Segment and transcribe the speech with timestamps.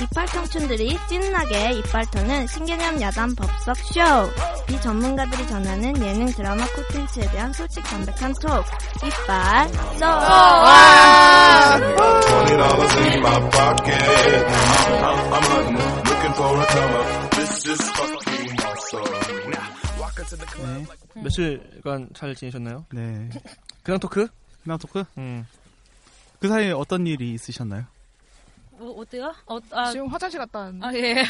[0.00, 4.00] 이빨 청춘들이 찐나게 이빨 터는 신개념 야단 법석 쇼.
[4.66, 8.64] 비전문가들이 전하는 예능 드라마 콘텐츠에 대한 솔직 담백한 톡.
[9.04, 9.68] 이빨
[9.98, 10.06] 쏘.
[20.64, 21.22] 네.
[21.22, 22.84] 며칠간 잘 지내셨나요?
[22.92, 23.28] 네.
[23.82, 24.26] 그냥 토크?
[24.62, 25.04] 그냥 토크?
[25.16, 25.46] 음.
[26.40, 27.84] 그 사이에 어떤 일이 있으셨나요?
[28.78, 29.32] 뭐, 어때요?
[29.46, 30.86] 어, 아, 지금 화장실 갔다 왔는데.
[30.86, 31.00] 아, 예.
[31.14, 31.24] 네.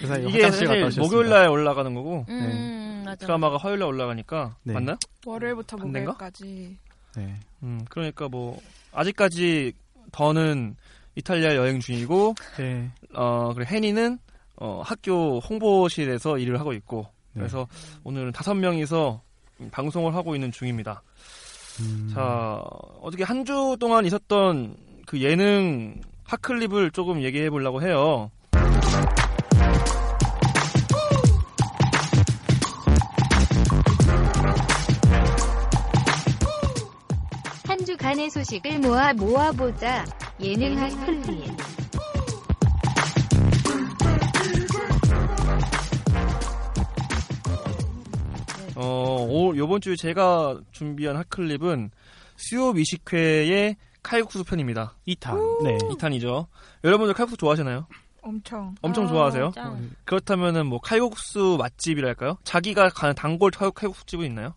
[0.00, 1.00] 그 사이에 이게 사실.
[1.00, 3.26] 목요일 날 올라가는 거고 음, 맞아.
[3.26, 4.74] 드라마가 화요일 날 올라가니까 네.
[4.74, 4.96] 맞나요?
[5.26, 5.76] 월요일부터?
[5.76, 6.76] 목요일까지.
[7.16, 7.34] 네.
[7.62, 8.60] 음, 그러니까 뭐
[8.92, 9.72] 아직까지
[10.12, 10.76] 더는
[11.14, 12.90] 이탈리아 여행 중이고 네.
[13.14, 14.18] 어, 그리고 해니는
[14.56, 17.40] 어, 학교 홍보실에서 일을 하고 있고 네.
[17.40, 17.66] 그래서
[18.04, 19.22] 오늘은 다섯 명이서
[19.70, 21.02] 방송을 하고 있는 중입니다.
[21.80, 22.60] 음, 자,
[23.02, 28.30] 어떻게 한 주 동안 있었던 그 예능 핫클립을 조금 얘기해 보려고 해요.
[37.66, 40.04] 한 주간의 소식을 모아 모아보자.
[40.40, 41.56] 예능 핫클립.
[48.74, 51.90] 어, 오, 요번 주에 제가 준비한 핫클립은
[52.36, 53.76] 수요 미식회의
[54.06, 54.94] 칼국수 편입니다.
[55.08, 55.62] 2탄.
[55.64, 55.78] 네.
[55.78, 56.46] 2탄이죠.
[56.84, 57.86] 여러분들 칼국수 좋아하시나요?
[58.22, 58.74] 엄청.
[58.82, 59.52] 엄청 아, 좋아하세요?
[59.54, 59.90] 짱.
[60.04, 62.38] 그렇다면은 뭐 칼국수 맛집이랄까요?
[62.44, 64.54] 자기가 가는 단골 칼- 칼국수집은 있나요?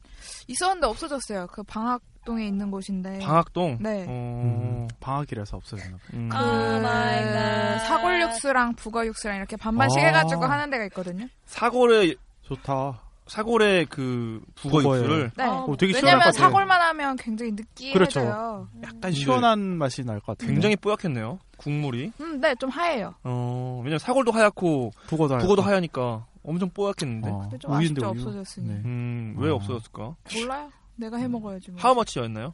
[0.48, 1.48] 있었는데 없어졌어요.
[1.52, 3.20] 그 방학동에 있는 곳인데.
[3.20, 3.78] 방학동.
[3.82, 4.06] 네.
[4.08, 6.00] 어, 음, 방학이라서 없어졌나 봐요.
[6.14, 6.30] 음.
[6.32, 7.80] 아, 갓.
[7.88, 10.06] 사골육수랑 북어육수랑 이렇게 반반씩 아.
[10.08, 11.28] 해가지고 하는 데가 있거든요.
[11.46, 13.02] 사골에 좋다.
[13.30, 15.04] 사골에 그 북어 북어예요.
[15.04, 15.44] 육수를 네.
[15.44, 16.48] 아, 오, 되게 시원할 왜냐면 것 같아요.
[16.50, 17.94] 사골만 하면 굉장히 느끼해져요.
[17.94, 18.68] 그렇죠.
[18.84, 20.52] 약간 시원한 맛이 날 것 같아요.
[20.52, 21.40] 굉장히 뽀얗겠네요.
[21.58, 22.12] 국물이.
[22.22, 23.14] 음, 네, 좀 하얘요.
[23.24, 25.70] 어, 왜냐면 사골도 하얗고 북어도 북어도 하얗고.
[25.70, 27.30] 하얘니까 엄청 뽀얗겠는데.
[27.30, 28.22] 어, 근데 좀 우유인데 아쉽죠, 우유.
[28.28, 28.68] 없어졌으니.
[28.68, 28.74] 네.
[28.86, 29.56] 음, 왜 어.
[29.56, 30.16] 없어졌을까?
[30.36, 30.72] 몰라요.
[30.96, 31.72] 내가 해 먹어야지.
[31.72, 31.80] 뭐.
[31.82, 32.54] 하우머치였나요?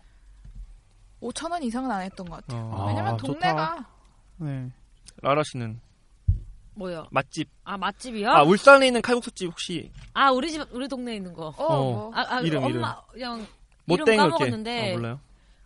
[1.22, 2.62] 5천 원 이상은 안 했던 것 같아요.
[2.66, 3.32] 어, 아, 왜냐면 좋다.
[3.34, 3.86] 동네가
[4.38, 4.70] 네.
[5.22, 5.80] 라라 씨는
[6.76, 7.08] 뭐요?
[7.12, 7.50] 맛집.
[7.64, 8.30] 아, 맛집이요?
[8.30, 11.48] 아, 울산에 있는 칼국수집 혹시 아, 우리 집, 우리 동네에 있는 거.
[11.58, 11.92] 어, 어.
[11.92, 12.12] 뭐.
[12.14, 13.46] 아, 아 이름, 엄마, 그냥,
[13.86, 14.92] 못땡 이름 까먹었는데.
[14.92, 15.20] 어, 몰라요?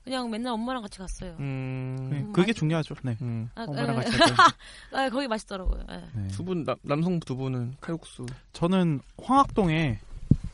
[0.03, 1.35] 그냥 맨날 엄마랑 같이 갔어요.
[1.39, 2.09] 음.
[2.11, 2.95] 네, 그게 중요하죠.
[3.03, 3.15] 네.
[3.21, 3.49] 음.
[3.53, 4.01] 아, 엄마랑 예.
[4.01, 4.33] 같이 할 때.
[4.97, 5.83] 아, 거기 맛있더라고요.
[5.91, 6.03] 예.
[6.13, 6.27] 네.
[6.29, 8.25] 두분 남성 두 분은 칼국수.
[8.53, 9.99] 저는 황학동에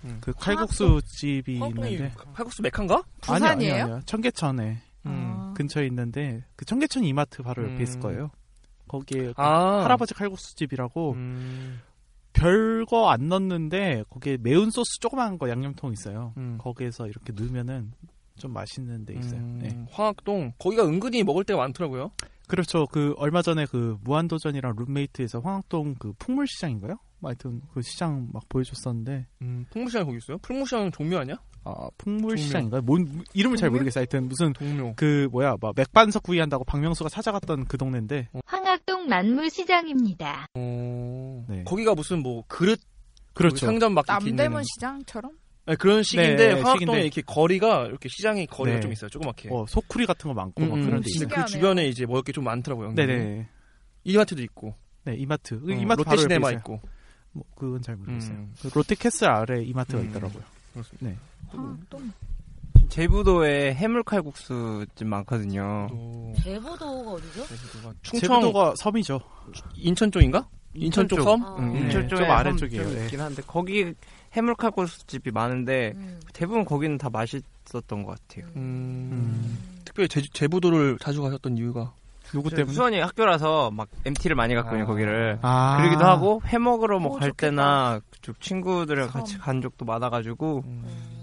[0.04, 0.18] 음.
[0.20, 3.04] 그 칼국수 집이 황동이 있는데 칼국수 메칸가?
[3.22, 3.50] 부산이에요?
[3.50, 4.02] 아니요, 아니요, 아니요.
[4.06, 5.36] 청계천에 음.
[5.38, 5.54] 아.
[5.56, 7.82] 근처에 있는데 그 청계천 이마트 바로 옆에 음.
[7.82, 8.32] 있을 거예요.
[9.00, 9.84] 거기에 그 아.
[9.84, 11.82] 할아버지 칼국수 집이라고 음.
[12.34, 16.34] 별거 안 넣는데 거기에 매운 소스 조그만 거 양념통 있어요.
[16.38, 16.58] 음.
[16.60, 17.92] 거기에서 이렇게 넣으면은
[18.38, 19.40] 좀 맛있는 데 있어요.
[19.40, 19.86] 음, 네.
[19.92, 22.12] 황학동 거기가 은근히 먹을 때가 많더라고요.
[22.48, 22.86] 그렇죠.
[22.88, 26.98] 그 얼마 전에 그 무한도전이랑 룸메이트에서 황학동 그 풍물시장인가요?
[27.20, 30.38] 뭐 하여튼 그 시장 막 보여줬었는데 음, 풍무시장 거기 있어요?
[30.40, 31.38] 풍무시장 종묘 아니야?
[31.66, 32.82] 아 풍물시장인가요?
[32.84, 33.78] 뭔 이름을 잘 동묘?
[33.80, 34.02] 모르겠어요.
[34.02, 34.94] 하여튼 무슨 동묘.
[34.96, 40.48] 그 뭐야 막 맥반석 구이한다고 박명수가 찾아갔던 그 동네인데 황학동 만무시장입니다.
[40.56, 41.64] 어, 네.
[41.66, 42.80] 거기가 무슨 뭐 그릇
[43.34, 43.66] 그렇죠.
[43.66, 45.32] 상점 막 남대문 시장처럼?
[45.68, 47.02] 네, 그런 식인데 네, 황학동에 식인데.
[47.02, 48.82] 이렇게 거리가 이렇게 시장이 거리가 네.
[48.82, 49.10] 좀 있어요.
[49.10, 49.50] 조그맣게.
[49.52, 51.28] 어, 소쿠리 같은 거 많고 막 음, 그런 데 근데 있어요.
[51.30, 51.46] 그.
[51.46, 52.94] 주변에 이제 먹을 게 좀 많더라고요.
[52.94, 53.48] 네네.
[54.04, 54.76] 이마트도 있고.
[55.04, 55.60] 네 이마트.
[55.60, 56.52] 그 어, 이마트 롯데시네마.
[56.52, 56.80] 있고.
[57.32, 58.36] 뭐 그건 잘 모르겠어요.
[58.38, 58.54] 음.
[58.62, 60.10] 그 롯데캐슬 아래 이마트가 음.
[60.10, 60.44] 있더라고요.
[60.74, 61.08] 그렇습니다.
[61.10, 61.16] 네.
[61.56, 62.12] 황학동.
[62.90, 65.88] 제부도에 해물칼국수집 많거든요.
[65.90, 67.48] 또 제보도가 어디죠?
[67.48, 69.20] 제주도가 충청 제주도가 섬이죠.
[69.76, 70.48] 인천 쪽인가?
[70.76, 71.44] 인천 쪽 섬?
[71.44, 71.56] 아.
[71.60, 72.84] 응, 네, 인천 좀 쪽에 아래쪽이에요.
[72.84, 73.04] 좀 네.
[73.06, 73.94] 있긴 한데 거기
[74.34, 76.20] 해물칼국수집이 많은데 음.
[76.34, 78.46] 대부분 거기는 다 맛있었던 것 같아요.
[78.56, 79.58] 음, 음.
[79.86, 81.94] 특별히 제주, 제부도를 자주 가셨던 이유가
[82.32, 82.74] 누구 저 때문에?
[82.74, 84.88] 수원이 학교라서 막 MT를 많이 갔거든요 아.
[84.88, 85.40] 거기를.
[85.42, 85.78] 아.
[85.78, 87.32] 그러기도 하고 회 먹으러 뭐 오, 갈.
[87.32, 88.02] 때나
[88.42, 89.22] 친구들이랑 섬.
[89.22, 91.15] 같이 간 적도 많아가지고 음, 그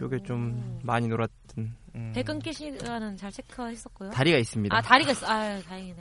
[0.00, 2.12] 쪽에 좀 많이 놀았던 음.
[2.14, 4.10] 배 끊기 시간은 잘 체크했었고요.
[4.10, 4.74] 다리가 있습니다.
[4.74, 5.26] 아, 다리가 있어.
[5.26, 5.96] 아, 다행이네.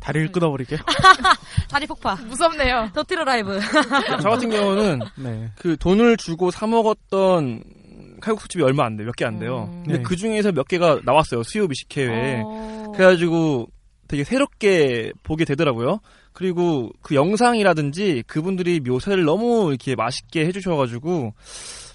[0.00, 0.76] 다리를 끊어버리게.
[1.70, 2.16] 다리 폭파.
[2.16, 2.90] 무섭네요.
[2.92, 3.58] 더티로 라이브.
[4.20, 5.50] 저 같은 경우는 네.
[5.56, 7.62] 그 돈을 주고 사 먹었던
[8.20, 9.06] 칼국수집이 얼마 안 돼 요.
[9.06, 9.70] 몇 개 안 돼요.
[9.72, 9.82] 음.
[9.84, 10.02] 근데 네.
[10.02, 11.42] 그 중에서 몇 개가 나왔어요.
[11.44, 12.42] 수요 미식회에.
[12.44, 12.92] 어.
[12.96, 13.68] 그래가지고
[14.08, 16.00] 되게 새롭게 보게 되더라고요.
[16.32, 21.32] 그리고 그 영상이라든지 그분들이 묘사를 너무 이렇게 맛있게 해주셔가지고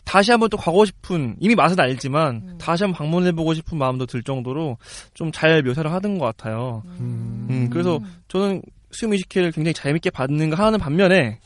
[0.10, 2.58] 다시 한번 또 가고 싶은 이미 맛은 알지만 음.
[2.58, 4.78] 다시 한번 방문해보고 싶은 마음도 들 정도로
[5.14, 6.82] 좀 잘 묘사를 하던 것 같아요.
[7.00, 7.46] 음.
[7.52, 11.40] 음, 그래서 저는 수요 미식회를 굉장히 재밌게 받는가 하는 반면에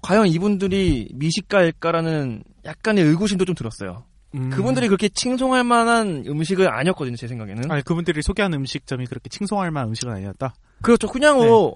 [0.00, 4.04] 과연 이분들이 미식가일까라는 약간의 의구심도 좀 들었어요.
[4.36, 4.50] 음.
[4.50, 7.68] 그분들이 그렇게 칭송할 만한 음식은 아니었거든요, 제 생각에는.
[7.68, 10.54] 아니 그분들이 소개한 음식점이 그렇게 칭송할 만한 음식은 아니었다.
[10.82, 11.08] 그렇죠.
[11.08, 11.46] 그냥 네.
[11.46, 11.74] 뭐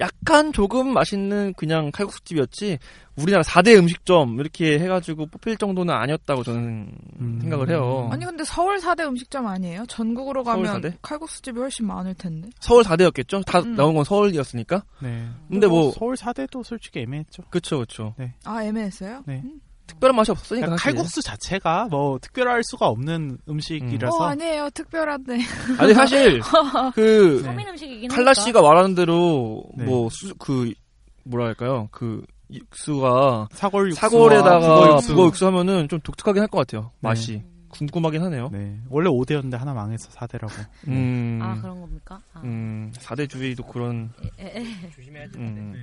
[0.00, 2.78] 약간 조금 맛있는 그냥 칼국수집이었지
[3.16, 7.38] 우리나라 4대 음식점 이렇게 해가지고 뽑힐 정도는 아니었다고 저는 음.
[7.40, 8.08] 생각을 해요.
[8.12, 9.84] 아니 근데 서울 4대 음식점 아니에요?
[9.86, 10.94] 전국으로 가면 4대?
[11.02, 12.48] 칼국수집이 훨씬 많을 텐데.
[12.60, 13.44] 서울 4대였겠죠?
[13.44, 13.74] 다 음.
[13.74, 14.84] 나온 건 서울이었으니까.
[15.02, 15.26] 네.
[15.48, 17.42] 근데 뭐 서울 4대도 솔직히 애매했죠.
[17.50, 18.14] 그쵸 그쵸.
[18.44, 19.24] 아 애매했어요?
[19.26, 19.42] 네.
[19.88, 20.82] 특별한 맛이 없으니까 그러니까.
[20.82, 25.38] 칼국수 자체가 뭐 특별할 수가 없는 음식이라서 어 아니에요 특별한데.
[25.78, 26.40] 아니 사실
[26.94, 27.42] 그 네.
[27.42, 28.32] 서민 음식이긴 칼라.
[28.34, 29.84] 씨가 말하는 대로 네.
[29.84, 30.72] 뭐그
[31.24, 31.88] 뭐라 할까요?
[31.90, 35.08] 그 육수가 사골 육수 사골에다가 북어 육수.
[35.14, 36.92] 북어 육수 하면은 좀 독특하긴 할 것 같아요.
[36.94, 37.08] 네.
[37.08, 38.48] 맛이 궁금하긴 하네요.
[38.50, 38.78] 네.
[38.88, 40.50] 원래 5대였는데 하나 망해서 4대라고.
[40.88, 42.18] 음, 아 그런 겁니까?
[42.32, 42.40] 아.
[42.42, 44.64] 음, 4대 주의도 그런 에, 에.
[45.36, 45.74] 음.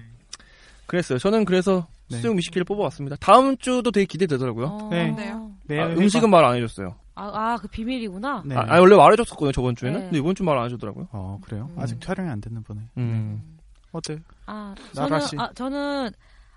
[0.88, 1.18] 그랬어요.
[1.20, 2.18] 저는 그래서 네.
[2.18, 3.16] 수육 미식회를 뽑아왔습니다.
[3.20, 4.66] 다음 주도 되게 기대되더라고요.
[4.68, 4.90] 어.
[4.92, 5.14] 네.
[5.32, 6.96] 아, 회가- 음식은 말 안 해줬어요.
[7.16, 8.44] 아, 아, 그 비밀이구나.
[8.46, 8.56] 네.
[8.56, 10.00] 아, 아니, 원래 말해줬었거든요 저번 주에는.
[10.00, 10.06] 네.
[10.08, 11.08] 근데 이번 주 말 안 해주더라고요.
[11.12, 11.70] 어 그래요?
[11.76, 11.82] 음.
[11.82, 12.82] 아직 촬영이 안 됐나 보네.
[12.98, 13.58] 음.
[13.92, 14.20] 어때?
[14.46, 15.36] 아, 나라 저는, 씨.
[15.40, 16.10] 아, 저는,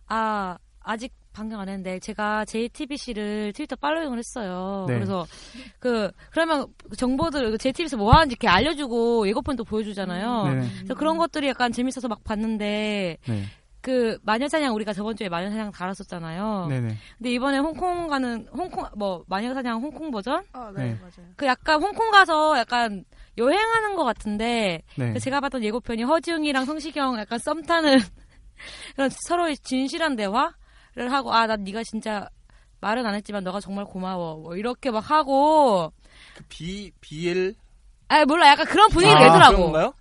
[0.08, 4.86] 아, 아직 방금 안 했는데, 제가 JTBC를 트위터 팔로잉을 했어요.
[4.88, 4.94] 네.
[4.94, 5.24] 그래서,
[5.78, 6.66] 그, 그러면
[6.96, 10.44] 정보들, JTBC 뭐 하는지 이렇게 알려주고, 예고편도 보여주잖아요.
[10.44, 10.68] 네네.
[10.78, 13.42] 그래서 그런 것들이 약간 재밌어서 막 봤는데, 네.
[13.80, 16.66] 그, 마녀사냥, 우리가 저번 주에 마녀사냥 달았었잖아요.
[16.68, 16.96] 네네.
[17.16, 20.42] 근데 이번에 홍콩 가는, 홍콩, 뭐, 마녀사냥 홍콩 버전?
[20.52, 20.94] 아 네.
[21.00, 21.30] 맞아요.
[21.36, 23.04] 그 약간 홍콩 가서 약간
[23.36, 25.12] 여행하는 것 같은데, 네.
[25.12, 27.98] 그 제가 봤던 예고편이 허지웅이랑 성시경 약간 썸 타는
[28.96, 32.28] 그런 서로의 진실한 대화를 하고 아난 네가 진짜
[32.80, 35.92] 말은 안 했지만 너가 정말 고마워 뭐 이렇게 막 하고
[36.34, 37.54] 그 B BL
[38.08, 39.92] 아 몰라 약간 그런 분위기를 아, 내더라고 그런가요?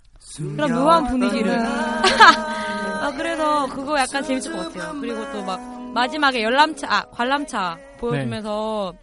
[0.56, 1.60] 그런 묘한 분위기를
[3.02, 5.60] 아 그래서 그거 약간 재밌을 것 같아요 그리고 또 막
[5.94, 8.94] 마지막에 열람차 아 관람차 보여주면서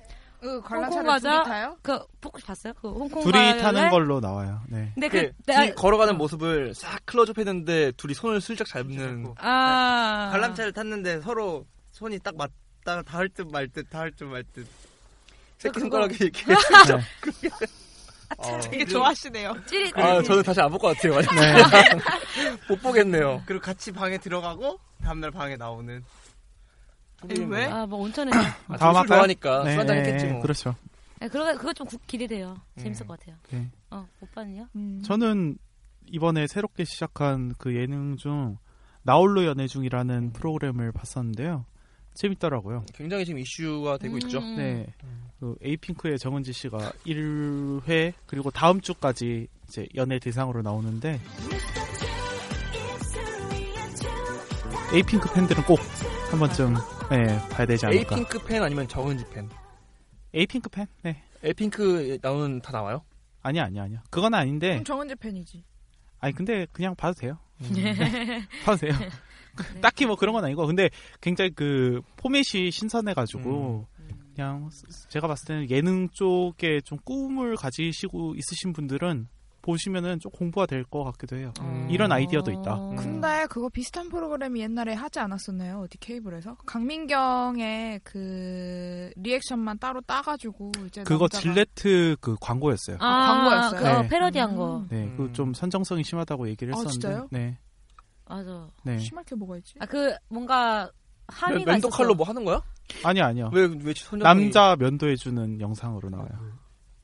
[0.41, 1.77] 그 홍콩 가자 둘이 타요?
[1.83, 3.63] 그 혹시 봤어요 그 홍콩 둘이 가을에?
[3.63, 4.61] 타는 걸로 나와요.
[4.69, 4.91] 네.
[4.95, 11.23] 근데 그 내- 걸어가는 모습을 싹 클로즈업 했는데 둘이 손을 슬쩍 잡는 아 관람차를 탔는데
[11.23, 14.67] 서로 손이 딱 맞다 닿을 듯 말 듯 닿을 듯 말 듯.
[15.59, 16.45] 새끼 손가락이 이렇게
[18.43, 18.53] 네.
[18.55, 19.55] 어, 되게 좋아하시네요.
[19.67, 21.21] 찌릿 아 저는 다시 안 볼 것 같아요.
[21.21, 21.97] 네.
[22.69, 23.43] 못 보겠네요.
[23.47, 26.03] 그리고 같이 방에 들어가고 다음날 방에 나오는.
[27.49, 27.65] 왜?
[27.67, 28.31] 아 뭐 온천에
[28.69, 29.07] 아, 다음 술 할까요?
[29.07, 30.43] 좋아하니까 술 한잔 했겠지 뭐.
[30.43, 30.75] 그렇죠.
[31.21, 32.57] 네, 그거 그거 좀 구- 기대돼요.
[32.79, 33.09] 재밌을 음.
[33.09, 33.37] 것 같아요.
[33.51, 33.71] 네.
[33.91, 34.69] 어, 오빠는요?
[34.77, 35.03] 음.
[35.05, 35.57] 저는
[36.07, 38.59] 이번에 새롭게 시작한 그 예능 중
[39.03, 41.65] 나홀로 연애 중이라는 프로그램을 봤었는데요.
[42.15, 42.85] 재밌더라고요.
[42.95, 44.39] 굉장히 지금 이슈가 되고 있죠.
[44.39, 44.57] 음.
[44.57, 44.87] 네.
[45.41, 51.21] 그 에이핑크의 정은지 씨가 1회 그리고 다음 주까지 이제 연애 대상으로 나오는데
[54.95, 55.79] 에이핑크 팬들은 꼭
[56.35, 56.75] 한 번쯤
[57.11, 58.17] 네, 봐야 되지 않을까.
[58.17, 59.49] 에이핑크 팬 아니면 정은지 팬?
[60.33, 60.85] 에이핑크 팬?
[61.03, 61.23] 네.
[61.45, 63.03] 에이핑크 나오는 다 나와요?
[63.43, 64.03] 아니야, 아니야, 아니야.
[64.11, 64.71] 그건 아닌데.
[64.71, 65.63] 그럼 정은지 팬이지.
[66.19, 67.39] 아니 근데 그냥 봐도 돼요.
[67.61, 67.71] 음.
[67.75, 67.95] 네.
[68.67, 68.93] 봐도 돼요.
[69.81, 73.87] 딱히 뭐 그런 건 아니고 근데 굉장히 그 포맷이 신선해가지고
[74.35, 74.69] 그냥
[75.09, 79.29] 제가 봤을 때는 예능 쪽에 좀 꿈을 가지시고 있으신 분들은
[79.63, 81.51] 보시면은 좀 공부가 될 것 같기도 해요.
[81.63, 81.89] 음.
[81.91, 82.75] 이런 아이디어도 있다.
[82.75, 82.95] 어.
[82.99, 85.81] 근데 그거 비슷한 프로그램이 옛날에 하지 않았었나요?
[85.81, 86.57] 어디 케이블에서?
[86.67, 92.99] 강민경의 그 리액션만 따로 따가지고 이제 그거 남자가- 질레트 그 광고였어요.
[93.01, 93.79] 아, 아, 광고였어요?
[93.81, 94.09] 그거 네.
[94.09, 94.85] 패러디한 거.
[94.91, 95.17] 네, 음.
[95.17, 97.01] 그좀 선정성이 심하다고 얘기를 아, 했었는데.
[97.01, 97.29] 진짜요?
[97.31, 97.57] 네,
[98.29, 98.69] 맞아.
[98.85, 98.99] 네.
[98.99, 99.75] 심할 게 뭐가 있지?
[99.81, 100.91] 아, 그, 뭔가,
[101.29, 101.89] 함의가 면도.
[101.91, 102.63] 칼로 뭐 하는 거야?
[103.03, 103.51] 아니요, 아니요.
[103.53, 106.29] 왜왜 남자 면도해 주는 영상으로 나와요.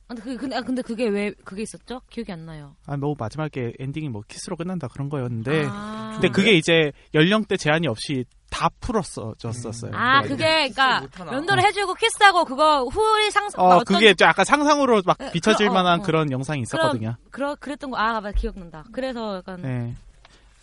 [0.09, 2.01] 근데, 그, 근데, 아, 근데 그게 왜, 그게 있었죠?
[2.11, 2.75] 기억이 안 나요.
[2.87, 5.67] 아, 뭐 마지막에 엔딩이 뭐 키스로 끝난다 그런 거였는데.
[5.71, 6.11] 아.
[6.15, 9.93] 근데 그게 이제 연령대 제한이 없이 다 풀었었어요.
[9.95, 11.31] 아, 그게, 그니까, 못하나.
[11.31, 15.31] 면도를 해주고 키스하고 그거 후리 상상, 어, 막 어떤- 그게 좀 약간 상상으로 막 에,
[15.31, 16.03] 비춰질 어, 만한 어.
[16.03, 17.15] 그런 영상이 있었거든요.
[17.31, 18.85] 그러, 그랬던 거, 아, 맞아, 기억난다.
[18.93, 19.95] 그래서 약간, 네.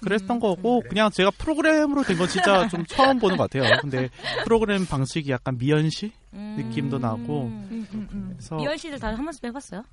[0.04, 3.78] 그랬던 음, 거고 그냥 제가 프로그램으로 된 건 진짜 좀 처음 보는 것 같아요.
[3.82, 4.10] 근데
[4.44, 6.56] 프로그램 방식이 약간 미연시 음.
[6.58, 7.68] 느낌도 나고 음.
[7.72, 8.30] 음, 음, 음.
[8.38, 9.84] 그래서 미연시들 다 한 번씩 해봤어요?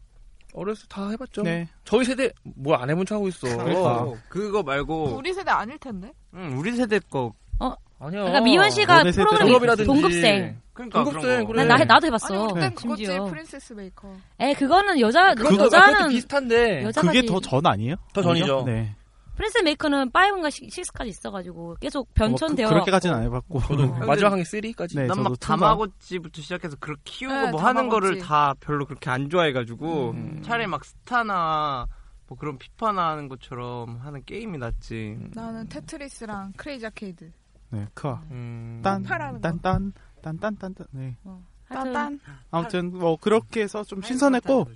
[0.52, 1.42] 어렸을 때 다 해봤죠.
[1.42, 1.68] 네.
[1.84, 3.48] 저희 세대 뭘 안 해본 척 하고 있어.
[3.56, 4.06] 그러니까.
[4.28, 6.12] 그거 말고 우리 세대 아닐 텐데.
[6.34, 7.72] 응, 우리 세대 거 어.
[7.98, 8.20] 아니야.
[8.20, 9.86] 그러니까 미연시가 프로그램 졸업이라든지.
[9.86, 10.60] 동급생.
[10.72, 11.46] 그러니까 동급생.
[11.46, 11.64] 그래.
[11.64, 12.44] 나, 나 나도 해봤어.
[12.44, 13.24] 아니 그땐 그거지 심지어.
[13.24, 14.14] 프린세스 메이커.
[14.38, 17.96] 에 그거는 여자 그거 여자는 비슷한데 여자가 그게 더 전 아니에요?
[18.12, 18.62] 더 전이죠.
[18.66, 18.94] 네.
[19.36, 22.66] 프린스 메이커는 5인가 6까지 있어가지고 계속 변천되어.
[22.66, 23.60] 뭐 그, 그렇게까지는 안 해봤고.
[23.60, 24.96] 저도 근데 마지막 항에 3까지.
[24.96, 27.90] 네, 난 막 저도 투가- 다마고찌부터 시작해서 그렇게 키우고 네, 뭐 하는 다마고찌.
[27.90, 30.42] 거를 다 별로 그렇게 안 좋아해가지고 음.
[30.42, 31.86] 차라리 막 스타나
[32.28, 35.18] 뭐 그런 피파나 하는 것처럼 하는 게임이 낫지.
[35.34, 37.30] 나는 테트리스랑 크레이지 아케이드.
[37.70, 38.22] 네, 크아.
[38.30, 38.80] 음.
[38.84, 40.86] 딴, 딴, 딴, 딴, 딴, 딴, 딴.
[40.92, 41.16] 네.
[41.66, 42.20] 하여튼.
[42.50, 44.66] 아무튼 뭐 그렇게 해서 좀 신선했고,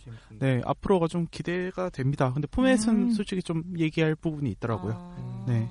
[0.40, 2.32] 네 앞으로가 좀 기대가 됩니다.
[2.32, 3.10] 근데 포맷은 음.
[3.10, 4.94] 솔직히 좀 얘기할 부분이 있더라고요.
[4.96, 5.44] 어...
[5.48, 5.68] 네.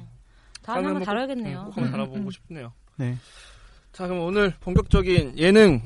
[0.63, 1.63] 다음에 한번 뭐 다뤄야겠네요.
[1.65, 2.73] 꼭 한번 달아보고 싶네요.
[2.97, 3.17] 네.
[3.91, 5.81] 자, 그럼 오늘 본격적인 예능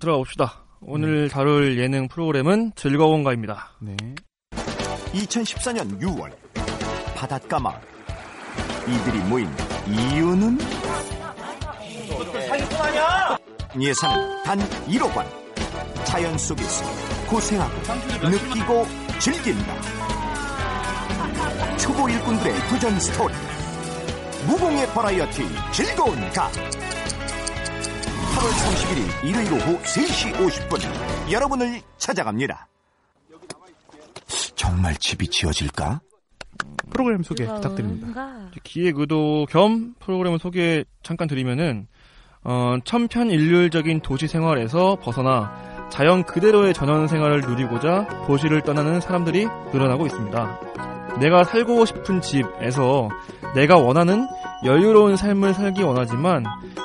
[0.00, 0.62] 들어가 봅시다.
[0.80, 3.72] 오늘 다룰 예능 프로그램은 즐거운가입니다.
[3.80, 3.96] 네.
[5.12, 6.32] 2014년 6월
[7.14, 7.78] 바닷가 마을
[8.88, 9.48] 이들이 모인
[9.86, 10.58] 이유는
[13.80, 15.26] 예산은 단 1억 원.
[16.04, 16.84] 자연 속에서
[17.28, 17.74] 고생하고
[18.28, 18.86] 느끼고
[19.18, 19.74] 즐긴다.
[21.78, 23.34] 초보 일꾼들의 도전 스토리.
[24.46, 25.42] 무공해 버라이어티
[25.72, 26.50] 즐거운 가.
[28.32, 31.32] 8월 31일 일요일 오후 3시 50분.
[31.32, 32.68] 여러분을 찾아갑니다.
[34.54, 36.00] 정말 집이 지어질까?
[36.90, 38.50] 프로그램 소개 어, 부탁드립니다.
[38.62, 41.88] 기획 의도 겸 프로그램 소개 잠깐 드리면은
[42.44, 45.52] 어, 천편일률적인 도시 생활에서 벗어나
[45.90, 50.60] 자연 그대로의 전원 생활을 누리고자 도시를 떠나는 사람들이 늘어나고 있습니다.
[51.20, 53.10] 내가 살고 싶은 집에서
[53.54, 54.26] 내가 원하는
[54.64, 56.44] 여유로운 삶을 살기 원하지만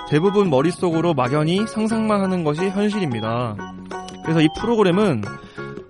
[0.10, 3.56] 대부분 머릿속으로 막연히 상상만 하는 것이 현실입니다.
[4.24, 5.24] 그래서 이 프로그램은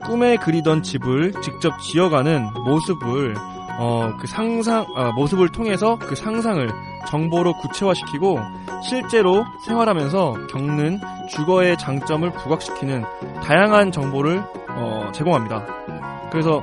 [0.06, 3.36] 꿈에 그리던 집을 직접 지어가는 모습을
[3.78, 6.68] 어, 그 상상, 아, 모습을 통해서 그 상상을
[7.08, 8.40] 정보로 구체화시키고
[8.84, 13.04] 실제로 생활하면서 겪는 주거의 장점을 부각시키는
[13.44, 15.66] 다양한 정보를 어, 제공합니다.
[16.32, 16.62] 그래서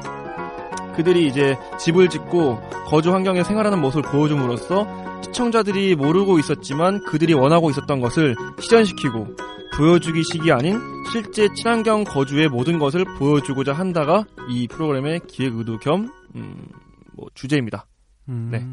[0.97, 4.87] 그들이 이제 집을 짓고 거주 환경에 생활하는 모습을 보여줌으로써
[5.23, 9.29] 시청자들이 모르고 있었지만 그들이 원하고 있었던 것을 실현시키고
[9.77, 10.79] 보여주기식이 아닌
[11.11, 16.69] 실제 친환경 거주의 모든 것을 보여주고자 한다가 이 프로그램의 기획 의도 겸 음,
[17.17, 17.87] 뭐 주제입니다.
[18.29, 18.49] 음.
[18.51, 18.67] 네.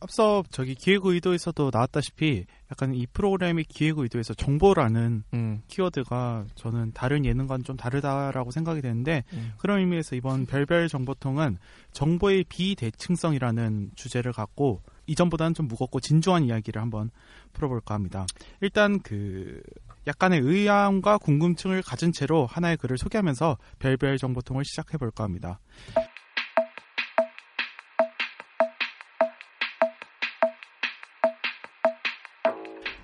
[0.00, 5.62] 앞서 저기 기획 의도에서도 나왔다시피 약간 이 프로그램의 기획 의도에서 정보라는 음.
[5.68, 9.52] 키워드가 저는 다른 예능과는 좀 다르다라고 생각이 되는데 음.
[9.58, 11.58] 그런 의미에서 이번 별별 정보통은
[11.92, 17.10] 정보의 비대칭성이라는 주제를 갖고 이전보다는 좀 무겁고 진중한 이야기를 한번
[17.52, 18.26] 풀어볼까 합니다.
[18.60, 19.62] 일단 그
[20.06, 25.60] 약간의 의아함과 궁금증을 가진 채로 하나의 글을 소개하면서 별별 정보통을 시작해 볼까 합니다.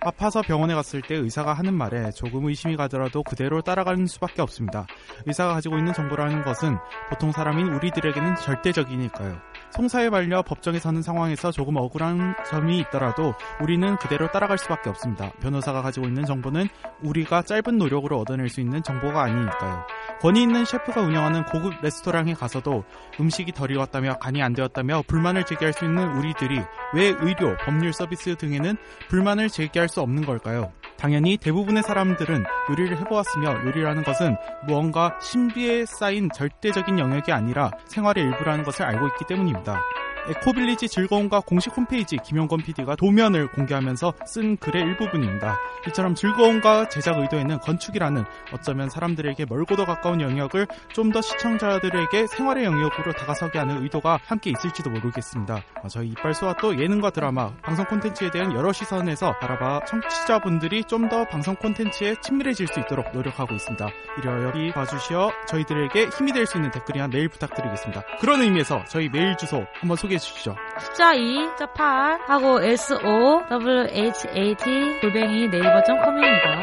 [0.06, 4.86] 아파서 병원에 갔을 때 의사가 하는 말에 조금 의심이 가더라도 그대로 따라가는 수밖에 없습니다.
[5.26, 6.76] 의사가 가지고 있는 정보라는 것은
[7.10, 9.36] 보통 사람인 우리들에게는 절대적이니까요.
[9.72, 15.32] 송사에 말려 법정에 서는 상황에서 조금 억울한 점이 있더라도 우리는 그대로 따라갈 수밖에 없습니다.
[15.40, 16.68] 변호사가 가지고 있는 정보는
[17.02, 19.86] 우리가 짧은 노력으로 얻어낼 수 있는 정보가 아니니까요.
[20.20, 22.84] 권위 있는 셰프가 운영하는 고급 레스토랑에 가서도
[23.18, 26.60] 음식이 덜 익었다며 간이 안 되었다며 불만을 제기할 수 있는 우리들이
[26.94, 28.76] 왜 의료, 법률 서비스 등에는
[29.08, 30.72] 불만을 제기할 수 없는 걸까요?
[30.96, 34.36] 당연히 대부분의 사람들은 요리를 해보았으며 요리라는 것은
[34.66, 39.80] 무언가 신비에 쌓인 절대적인 영역이 아니라 생활의 일부라는 것을 알고 있기 때문입니다.
[40.28, 45.59] 에코빌리지 즐거움과 공식 홈페이지 김용건 PD가 도면을 공개하면서 쓴 글의 일부분입니다.
[45.88, 53.12] 이처럼 즐거움과 제작 의도에는 건축이라는 어쩌면 사람들에게 멀고도 가까운 영역을 좀 더 시청자들에게 생활의 영역으로
[53.12, 55.62] 다가서게 하는 의도가 함께 있을지도 모르겠습니다.
[55.83, 61.25] 어, 저희 이빨수와 또 예능과 드라마, 방송 콘텐츠에 대한 여러 시선에서 알아봐 청취자분들이 좀 더
[61.28, 63.88] 방송 콘텐츠에 친밀해질 수 있도록 노력하고 있습니다.
[64.18, 68.02] 이려 여기 봐주시어 저희들에게 힘이 될 수 있는 댓글이나 메일 부탁드리겠습니다.
[68.21, 70.56] 그런 의미에서 저희 메일 주소 한번 소개해 주시죠.
[70.80, 76.61] 숫자 2, 숫자 8 하고 S O W H A T 골뱅이 네이버.com입니다.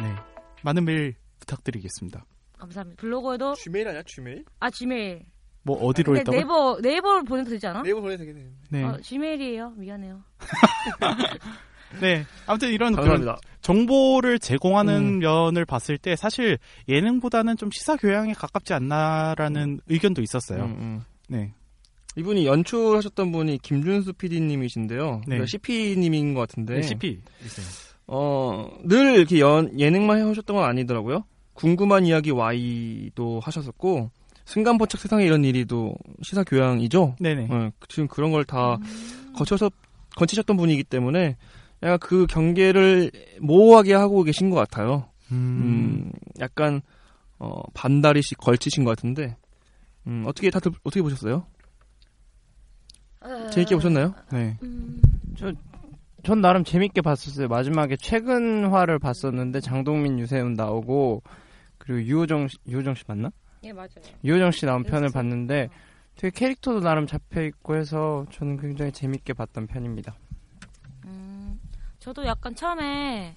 [0.00, 0.16] 네.
[0.62, 2.24] 많은 메일 부탁드리겠습니다.
[2.58, 3.00] 감사합니다.
[3.00, 4.02] 블로그에도 Gmail 아니야?
[4.02, 4.44] Gmail?
[4.60, 5.24] 아 Gmail.
[5.62, 6.36] 뭐 어디로 했다고?
[6.36, 7.82] 네이버 네이버를 보내도 되지 않아?
[7.82, 8.50] 네이버 보내도 되겠네.
[8.70, 8.84] 네.
[8.84, 9.70] 어, Gmail이에요.
[9.76, 10.22] 미안해요.
[12.00, 12.24] 네.
[12.46, 13.36] 아무튼 이런 감사합니다.
[13.36, 15.18] 그런 정보를 제공하는 음.
[15.18, 20.64] 면을 봤을 때 사실 예능보다는 좀 시사 교양에 가깝지 않나라는 의견도 있었어요.
[20.64, 21.00] 음, 음.
[21.28, 21.52] 네.
[22.16, 25.22] 이분이 연출하셨던 분이 김준수 PD님이신데요.
[25.26, 25.46] 네.
[25.46, 26.76] CP님인 것 같은데.
[26.76, 27.20] 네, CP.
[28.08, 31.24] 어, 늘 이렇게 연, 예능만 해오셨던 건 아니더라고요.
[31.52, 34.10] 궁금한 이야기 Y도 하셨었고,
[34.44, 37.14] 순간포착 세상에 이런 일이도 시사 교양이죠.
[37.20, 37.46] 네네.
[37.50, 38.78] 어, 지금 그런 걸다
[39.36, 39.70] 거쳐서
[40.16, 41.36] 거치셨던 분이기 때문에
[41.82, 43.10] 약간 그 경계를
[43.40, 45.06] 모호하게 하고 계신 것 같아요.
[45.32, 46.82] 음, 약간
[47.38, 49.36] 어, 반다리씩 걸치신 것 같은데
[50.06, 51.46] 음, 어떻게 다들 어떻게 보셨어요?
[53.50, 54.14] 재밌게 보셨나요?
[54.32, 54.56] 네.
[55.36, 55.52] 저,
[56.22, 57.48] 전 나름 재밌게 봤었어요.
[57.48, 61.22] 마지막에 최근화를 봤었는데 장동민, 유세훈 나오고
[61.78, 63.30] 그리고 유호정 씨, 유호정 씨 맞나?
[63.64, 63.88] 예 맞아요.
[64.24, 65.68] 유호정 씨 나온 편을 봤는데
[66.16, 70.14] 되게 캐릭터도 나름 잡혀 있고 해서 저는 굉장히 재밌게 봤던 편입니다.
[72.00, 73.36] 음, 저도 약간 처음에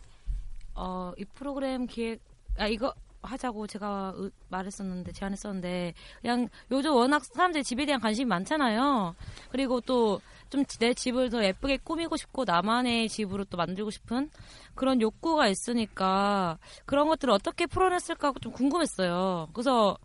[0.75, 2.19] 어, 이 프로그램 기획
[2.57, 9.15] 아 이거 하자고 제가 으- 말했었는데 제안했었는데 그냥 요즘 워낙 사람들이 집에 대한 관심이 많잖아요.
[9.51, 14.29] 그리고 또 좀 내 집을 더 예쁘게 꾸미고 싶고 나만의 집으로 또 만들고 싶은
[14.75, 19.49] 그런 욕구가 있으니까 그런 것들을 어떻게 풀어냈을까 좀 궁금했어요.
[19.51, 19.97] 그래서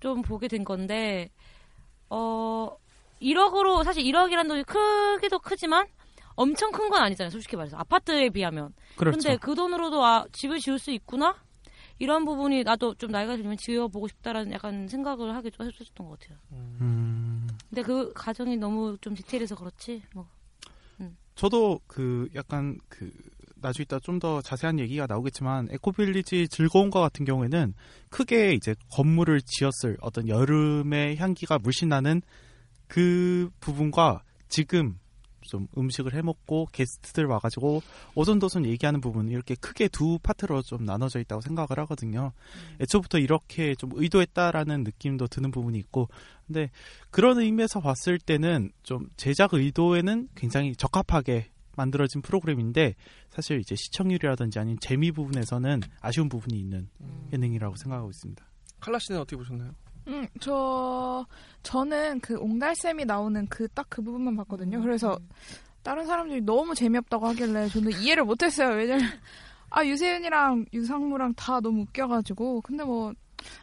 [0.00, 1.30] 좀 보게 된 건데
[2.10, 2.76] 어
[3.22, 5.86] 1억으로 사실 1억이라는 돈이 크기도 크지만
[6.36, 7.30] 엄청 큰 건 아니잖아요.
[7.30, 8.72] 솔직히 말해서 아파트에 비하면.
[8.96, 9.16] 그렇죠.
[9.18, 11.36] 근데 그 돈으로도 아 집을 지을 수 있구나
[11.98, 16.38] 이런 부분이 나도 좀 나이가 들면 지어보고 싶다라는 약간 생각을 하게 좀 해줬던 것 같아요.
[16.52, 17.46] 음.
[17.68, 20.28] 근데 그 과정이 너무 좀 디테일해서 그렇지 뭐.
[21.36, 23.10] 저도 그 약간 그
[23.56, 27.74] 나중에 이따 좀더 자세한 얘기가 나오겠지만 에코빌리지 즐거움과 같은 경우에는
[28.10, 32.22] 크게 이제 건물을 지었을 어떤 여름의 향기가 물씬 나는
[32.86, 34.98] 그 부분과 지금
[35.44, 37.82] 좀 음식을 해 먹고 게스트들 와가지고
[38.14, 42.32] 오손도손 얘기하는 부분 이렇게 크게 두 파트로 좀 나눠져 있다고 생각을 하거든요.
[42.80, 46.08] 애초부터 이렇게 좀 의도했다라는 느낌도 드는 부분이 있고
[46.46, 46.70] 근데
[47.10, 52.94] 그런 의미에서 봤을 때는 좀 제작 의도에는 굉장히 적합하게 만들어진 프로그램인데
[53.30, 56.88] 사실 이제 시청률이라든지 아니면 재미 부분에서는 아쉬운 부분이 있는
[57.32, 58.44] 예능이라고 생각하고 있습니다.
[58.80, 59.74] 칼라 씨는 어떻게 보셨나요?
[60.08, 61.24] 음, 저
[61.62, 64.80] 저는 그 옹달샘이 나오는 그 딱 그 부분만 봤거든요.
[64.82, 65.18] 그래서
[65.82, 68.74] 다른 사람들이 너무 재미없다고 하길래 저는 이해를 못했어요.
[68.76, 69.06] 왜냐면
[69.70, 73.12] 아 유세윤이랑 유상무랑 다 너무 웃겨가지고 근데 뭐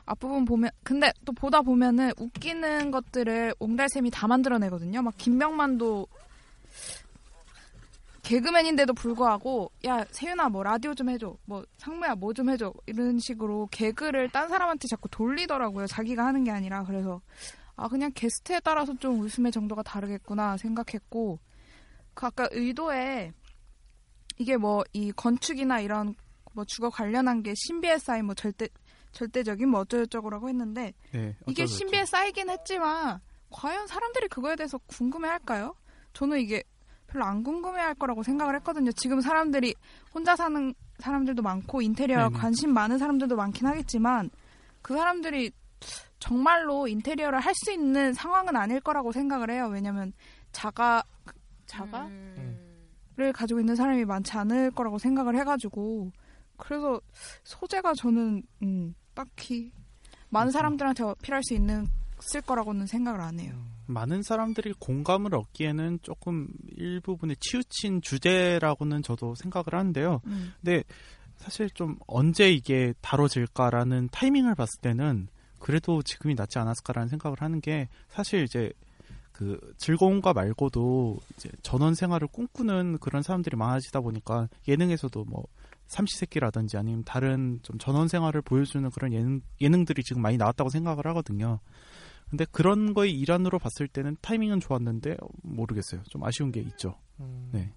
[0.05, 5.01] 앞부분 보면 근데 또 보다 보면은 웃기는 것들을 옹달샘이 다 만들어내거든요.
[5.01, 6.07] 막 김명만도
[8.31, 11.35] 개그맨인데도 불구하고 야 세윤아 뭐 라디오 좀 해줘.
[11.45, 12.73] 뭐 상무야 뭐 좀 해줘.
[12.85, 16.83] 이런 식으로 개그를 딴 사람한테 자꾸 돌리더라고요 자기가 하는 게 아니라.
[16.85, 17.21] 그래서
[17.75, 21.39] 아 그냥 게스트에 따라서 좀 웃음의 정도가 다르겠구나 생각했고
[22.13, 23.33] 그 아까 의도에
[24.37, 26.15] 이게 뭐 이 건축이나 이런
[26.53, 28.69] 뭐 주거 관련한 게 신비에 쌓인 뭐 절대
[29.11, 35.75] 절대적인 뭐 어쩌고저쩌고라고 했는데 네, 이게 신비에 쌓이긴 했지만 과연 사람들이 그거에 대해서 궁금해할까요?
[36.13, 36.63] 저는 이게
[37.11, 38.91] 별로 안 궁금해할 거라고 생각을 했거든요.
[38.93, 39.75] 지금 사람들이
[40.13, 42.37] 혼자 사는 사람들도 많고 인테리어 네네.
[42.37, 44.29] 관심 많은 사람들도 많긴 하겠지만
[44.81, 45.51] 그 사람들이
[46.19, 49.67] 정말로 인테리어를 할 수 있는 상황은 아닐 거라고 생각을 해요.
[49.71, 50.13] 왜냐면
[50.51, 51.03] 자가
[51.65, 52.09] 자가
[53.17, 56.11] 를 가지고 있는 사람이 많지 않을 거라고 생각을 해가지고
[56.55, 57.01] 그래서
[57.43, 59.71] 소재가 저는 음, 딱히
[60.29, 61.87] 많은 사람들한테 어필할 수 있는
[62.21, 63.53] 쓸 거라고는 생각을 안 해요.
[63.91, 70.21] 많은 사람들이 공감을 얻기에는 조금 일부분에 치우친 주제라고는 저도 생각을 하는데요.
[70.25, 70.53] 음.
[70.61, 70.83] 근데
[71.37, 75.27] 사실 좀 언제 이게 다뤄질까라는 타이밍을 봤을 때는
[75.59, 78.71] 그래도 지금이 낫지 않았을까라는 생각을 하는 게 사실 이제
[79.31, 85.45] 그 즐거움과 말고도 이제 전원 생활을 꿈꾸는 그런 사람들이 많아지다 보니까 예능에서도 뭐
[85.87, 91.59] 삼시세끼라든지 아니면 다른 좀 전원 생활을 보여주는 그런 예능 예능들이 지금 많이 나왔다고 생각을 하거든요.
[92.31, 96.01] 근데 그런 거의 일환으로 봤을 때는 타이밍은 좋았는데 어, 모르겠어요.
[96.09, 96.95] 좀 아쉬운 게 있죠.
[97.51, 97.71] 네.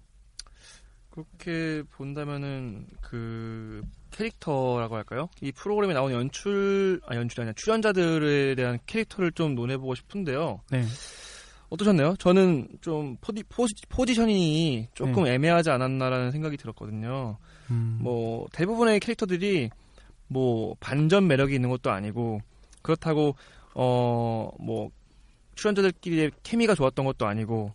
[1.09, 5.29] 그렇게 본다면은 그 캐릭터라고 할까요?
[5.41, 10.61] 이 프로그램에 나온 연출 아 연출이 아니라 출연자들에 대한 캐릭터를 좀 논해보고 싶은데요.
[10.71, 10.83] 네.
[11.69, 12.15] 어떠셨나요?
[12.17, 15.33] 저는 좀 포디, 포지, 포지셔닝이 조금 네.
[15.33, 17.37] 애매하지 않았나라는 생각이 들었거든요.
[17.71, 17.99] 음.
[18.01, 19.69] 뭐 대부분의 캐릭터들이
[20.27, 22.39] 뭐 반전 매력이 있는 것도 아니고
[22.81, 23.35] 그렇다고
[23.75, 24.89] 어 뭐
[25.55, 27.73] 출연자들끼리의 케미가 좋았던 것도 아니고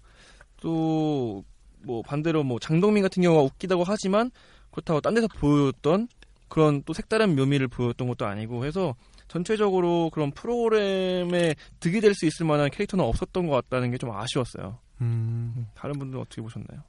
[0.60, 1.44] 또
[1.82, 4.30] 뭐 반대로 뭐 장동민 같은 경우가 웃기다고 하지만
[4.70, 6.08] 그렇다고 딴 데서 보였던
[6.48, 8.94] 그런 또 색다른 묘미를 보였던 것도 아니고 해서
[9.28, 14.78] 전체적으로 그런 프로그램에 득이 될 수 있을 만한 캐릭터는 없었던 것 같다는 게 좀 아쉬웠어요.
[15.00, 15.68] 음.
[15.74, 16.82] 다른 분들은 어떻게 보셨나요?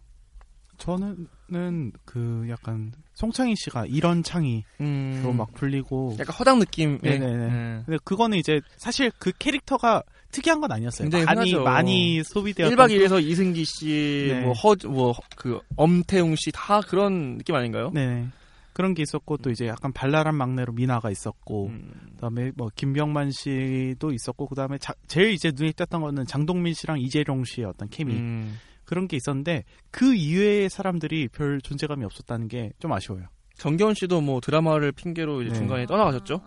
[0.82, 5.34] 저는 그 약간 송창희 씨가 이런 창의로 음.
[5.38, 6.98] 막 불리고 약간 허당 느낌.
[7.02, 7.48] 네네네.
[7.48, 7.82] 네.
[7.86, 11.10] 근데 그거는 이제 사실 그 캐릭터가 특이한 건 아니었어요.
[11.10, 11.64] 많이 흔하죠.
[11.64, 14.42] 많이 소비되었던 1박 2일에서 이승기 씨, 네.
[14.42, 17.92] 뭐 허, 뭐그 엄태웅 씨 다 그런 느낌 아닌가요?
[17.94, 18.28] 네.
[18.74, 21.92] 그런 게 있었고 또 이제 약간 발랄한 막내로 미나가 있었고 음.
[22.16, 27.44] 그다음에 뭐 김병만 씨도 있었고 그다음에 자- 제일 이제 눈에 띄었던 거는 장동민 씨랑 이재룡
[27.44, 28.58] 씨의 어떤 케미 음.
[28.92, 33.24] 그런 게 있었는데 그 이외의 사람들이 별 존재감이 없었다는 게 좀 아쉬워요.
[33.56, 35.58] 정겨운 씨도 뭐 드라마를 핑계로 이제 네.
[35.60, 36.42] 중간에 떠나가셨죠?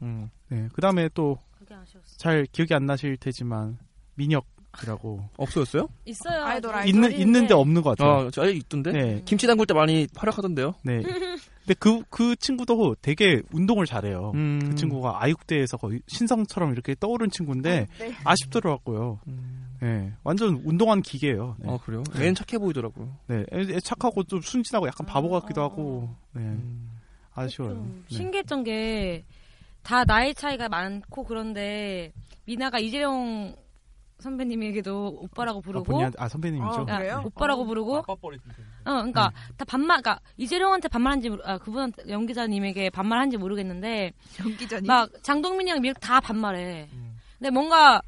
[0.00, 0.30] 음.
[0.48, 0.68] 네.
[0.72, 2.16] 그 다음에 또 그게 아쉬웠어.
[2.16, 3.76] 잘 기억이 안 나실 테지만
[4.14, 5.88] 민혁이라고 없어졌어요?
[6.06, 6.44] 있어요.
[6.44, 6.88] 아이돌, 아직.
[6.88, 7.22] 있는 있는데.
[7.22, 8.26] 있는데 없는 것 같아요.
[8.26, 8.92] 아, 저 아직 있던데?
[8.92, 9.22] 네.
[9.26, 10.72] 김치 담글 때 많이 활약하던데요?
[10.84, 11.02] 네.
[11.62, 14.32] 근데 그, 그 친구도 되게 운동을 잘해요.
[14.34, 14.60] 음.
[14.64, 18.12] 그 친구가 아육대에서 거의 신성처럼 이렇게 떠오른 친구인데 네.
[18.24, 19.20] 아쉽더라고요.
[19.82, 20.12] 네.
[20.24, 21.56] 완전 운동한 기계예요.
[21.58, 21.70] 네.
[21.72, 22.02] 아, 그래요?
[22.16, 23.16] 애는 착해 보이더라고요.
[23.26, 23.44] 네.
[23.52, 26.14] 애- 애 착하고 좀 순진하고 약간 바보 같기도 하고.
[26.32, 26.56] 네.
[27.34, 27.74] 아쉬워요.
[27.74, 28.16] 좀 네.
[28.16, 29.24] 신기했던 게
[29.82, 32.12] 다 나이 차이가 많고 그런데
[32.44, 33.56] 미나가 이재용
[34.20, 36.86] 선배님에게도 오빠라고 아, 부르고 본인 아, 선배님이죠.
[36.88, 37.22] 아, 그래요?
[37.26, 38.04] 오빠라고 부르고 어
[38.84, 44.86] 그러니까 다 반말 그러니까 이재룡한테 반말한지 모르- 아 그분한테 연기자님에게 반말한지 모르겠는데 연기자님.
[44.86, 46.88] 막 장동민이랑 미륵 다 반말해.
[47.40, 48.00] 근데 뭔가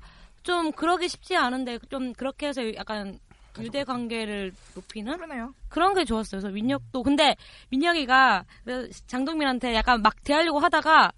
[0.44, 3.18] 좀 그러기 쉽지 않은데 좀 그렇게 해서 약간
[3.60, 5.54] 유대 관계를 높이는 그러네요.
[5.68, 6.40] 그런 게 좋았어요.
[6.40, 7.34] 그래서 민혁도 근데
[7.70, 11.12] 민혁이가 그래서 장동민한테 약간 막 대하려고 하다가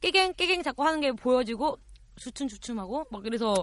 [0.00, 1.78] 깨갱 깨갱 자꾸 하는 게 보여지고
[2.16, 3.54] 주춤 주춤하고 막 그래서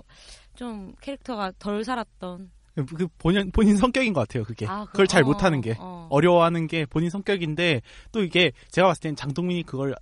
[0.55, 2.51] 좀 캐릭터가 덜 살았던.
[2.75, 4.45] 그 본인 본인 성격인 것 같아요.
[4.45, 6.07] 그게 아, 그걸 잘 어, 못하는 게 어.
[6.09, 7.81] 어려워하는 게 본인 성격인데
[8.13, 9.95] 또 이게 제가 봤을 땐 장동민이 그걸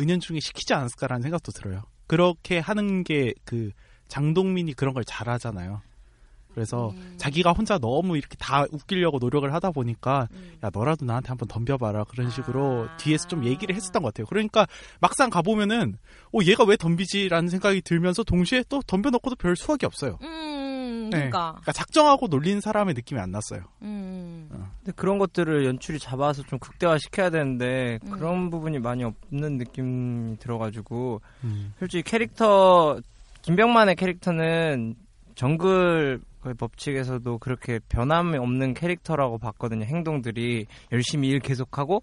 [0.00, 1.82] 은연중에 시키지 않았을까라는 생각도 들어요.
[2.06, 3.70] 그렇게 하는 게 그
[4.12, 5.80] 장동민이 그런 걸 잘하잖아요.
[6.54, 7.14] 그래서 음.
[7.16, 10.58] 자기가 혼자 너무 이렇게 다 웃기려고 노력을 하다 보니까 음.
[10.62, 12.96] 야 너라도 나한테 한번 덤벼봐라 그런 식으로 아.
[12.98, 14.26] 뒤에서 좀 얘기를 했었던 것 같아요.
[14.26, 14.66] 그러니까
[15.00, 15.96] 막상 가보면은
[16.34, 20.18] 어 얘가 왜 덤비지라는 생각이 들면서 동시에 또 덤벼놓고도 별 수확이 없어요.
[20.20, 21.16] 음, 네.
[21.16, 21.52] 그러니까.
[21.52, 23.62] 그러니까 작정하고 놀린 사람의 느낌이 안 났어요.
[23.80, 24.50] 음.
[24.50, 28.10] 근데 그런 것들을 연출이 잡아서 좀 극대화 시켜야 되는데 음.
[28.10, 31.72] 그런 부분이 많이 없는 느낌이 들어가지고 음.
[31.78, 33.00] 솔직히 캐릭터
[33.42, 34.94] 김병만의 캐릭터는
[35.34, 39.84] 정글 그 법칙에서도 그렇게 변함이 없는 캐릭터라고 봤거든요.
[39.84, 42.02] 행동들이 열심히 일 계속하고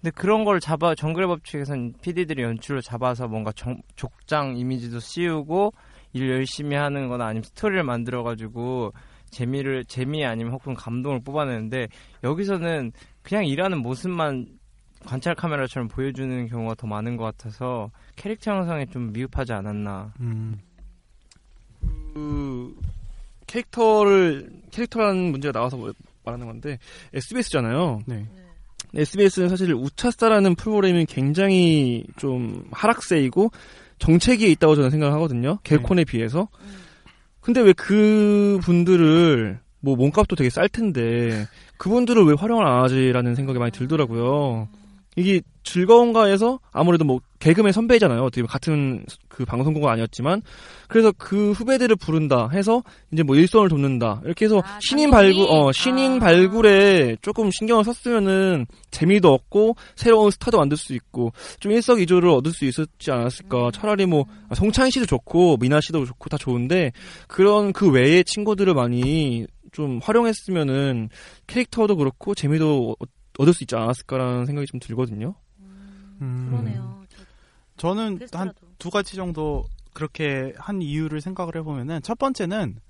[0.00, 5.72] 근데 그런 걸 잡아 정글 법칙에서는 PD들이 연출로 잡아서 뭔가 정- 족장 이미지도 씌우고
[6.12, 8.92] 일 열심히 하는 거나 아니면 스토리를 만들어 가지고
[9.30, 11.88] 재미를 재미 아니면 혹은 감동을 뽑아내는데
[12.22, 14.46] 여기서는 그냥 일하는 모습만
[15.04, 20.12] 관찰 카메라처럼 보여주는 경우가 더 많은 것 같아서 캐릭터 형성에 좀 미흡하지 않았나.
[20.20, 20.58] 음.
[22.16, 22.74] 그
[23.46, 25.92] 캐릭터를 캐릭터라는 문제가 나와서 뭐-
[26.24, 26.78] 말하는 건데
[27.14, 28.00] SBS잖아요.
[28.06, 28.26] 네.
[28.94, 33.50] SBS는 사실 우차스타라는 프로그램이 굉장히 좀 하락세이고
[33.98, 35.58] 정체기에 있다고 저는 생각하거든요.
[35.62, 36.48] 갤콘에 비해서.
[37.40, 43.58] 근데 왜 그 분들을 뭐 몸값도 되게 쌀 텐데 그분들을 왜 활용을 안 하지라는 생각이
[43.58, 44.68] 많이 들더라고요.
[45.16, 48.22] 이게 즐거운가에서 아무래도 뭐 개그맨 선배잖아요.
[48.22, 50.42] 어떻게 보면 같은 그 방송국은 아니었지만.
[50.88, 54.22] 그래서 그 후배들을 부른다 해서 이제 뭐 일선을 돕는다.
[54.24, 60.76] 이렇게 해서 신인 발굴 어 신인 발굴에 조금 신경을 썼으면은 재미도 얻고 새로운 스타도 만들
[60.76, 63.70] 수 있고 좀 일석이조를 얻을 수 있었지 않았을까.
[63.72, 66.92] 차라리 뭐 아, 송찬희 씨도 좋고 미나 씨도 좋고 다 좋은데
[67.26, 71.10] 그런 그 외의 친구들을 많이 좀 활용했으면은
[71.46, 72.96] 캐릭터도 그렇고 재미도
[73.38, 75.34] 얻- 얻을 수 있지 않았을까라는 생각이 좀 들거든요.
[76.20, 76.48] 음.
[76.50, 77.04] 그러네요.
[77.76, 78.54] 저 는 한 테스트라도.
[78.78, 82.80] 두 가지 정도 그렇게 한 이유를 생각을 해보면은 첫 번째는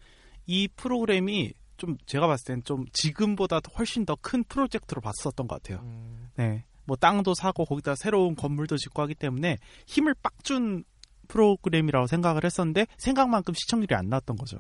[0.47, 5.85] 이 프로그램이 좀 제가 봤을 땐 좀 지금보다 훨씬 더 큰 프로젝트로 봤었던 것 같아요.
[6.37, 6.65] 네.
[6.85, 10.85] 뭐 땅도 사고 거기다 새로운 건물도 짓고 하기 때문에 힘을 빡 준
[11.29, 14.59] 프로그램이라고 생각을 했었는데 생각만큼 시청률이 안 나왔던 거죠.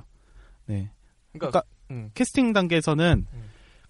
[0.67, 0.91] 네.
[1.33, 2.11] 그러니까, 음.
[2.15, 3.27] 캐스팅 단계에서는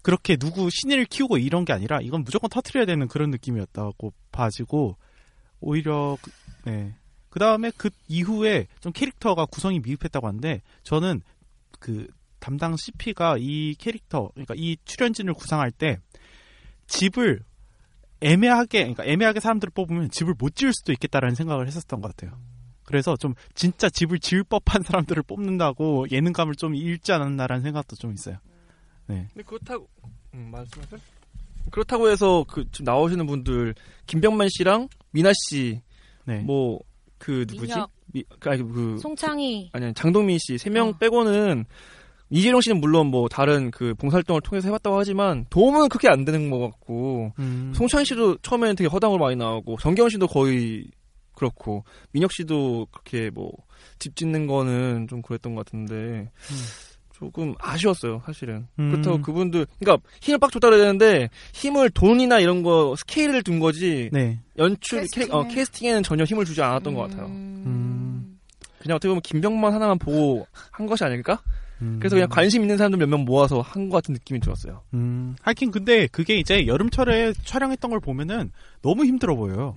[0.01, 4.97] 그렇게 누구 신인을 키우고 이런 게 아니라 이건 무조건 터트려야 되는 그런 느낌이었다고 봐지고
[5.59, 6.31] 오히려 그,
[6.65, 6.93] 네.
[7.29, 11.21] 그 다음에 그 이후에 좀 캐릭터가 구성이 미흡했다고 하는데 저는
[11.79, 12.07] 그
[12.39, 15.99] 담당 CP가 이 캐릭터 그러니까 이 출연진을 구상할 때
[16.87, 17.41] 집을
[18.21, 22.39] 애매하게 그러니까 애매하게 사람들을 뽑으면 집을 못 지을 수도 있겠다라는 생각을 했었던 것 같아요.
[22.83, 28.37] 그래서 좀 진짜 집을 지을 법한 사람들을 뽑는다고 예능감을 좀 잃지 않았나라는 생각도 좀 있어요.
[29.07, 29.27] 네.
[29.33, 29.87] 근데 그렇다고
[30.33, 30.99] 음, 말씀하세요.
[31.71, 35.81] 그렇다고 해서 그 지금 나오시는 분들 김병만 씨랑 미나 씨,
[36.25, 36.39] 네.
[36.39, 37.73] 뭐그 누구지?
[37.73, 37.91] 민혁.
[38.13, 39.71] 미, 그, 아니 그 송창희.
[39.73, 40.97] 아니 아니, 장동민 씨 세명 어.
[40.97, 41.65] 빼고는
[42.29, 46.59] 이재용 씨는 물론 뭐 다른 그 봉사활동을 통해서 해봤다고 하지만 도움은 그렇게 안 되는 것
[46.59, 47.73] 같고 음.
[47.75, 50.89] 송창희 씨도 처음에는 되게 허당으로 많이 나오고 정겨운 씨도 거의
[51.35, 53.51] 그렇고 민혁 씨도 그렇게 뭐
[53.99, 56.29] 집 짓는 거는 좀 그랬던 것 같은데
[57.17, 58.91] 조금 아쉬웠어요 사실은 음.
[58.91, 64.09] 그렇다고 그분들 그러니까 힘을 빡 줬다 그래야 되는데 힘을 돈이나 이런 거 스케일을 둔 거지
[64.13, 64.39] 네.
[64.59, 65.25] 연출 캐스팅에.
[65.25, 68.37] 캐, 어, 캐스팅에는 전혀 힘을 주지 않았던 것 같아요 음.
[68.79, 71.41] 그냥 어떻게 보면 김병만 하나만 보고 한 것이 아닐까
[71.81, 71.97] 음.
[71.99, 75.71] 그래서 그냥 관심 있는 사람들 몇 명 모아서 한 것 같은 느낌이 들었어요 음, 하긴
[75.71, 78.51] 근데 그게 이제 여름철에 촬영했던 걸 보면은
[78.83, 79.75] 너무 힘들어 보여요.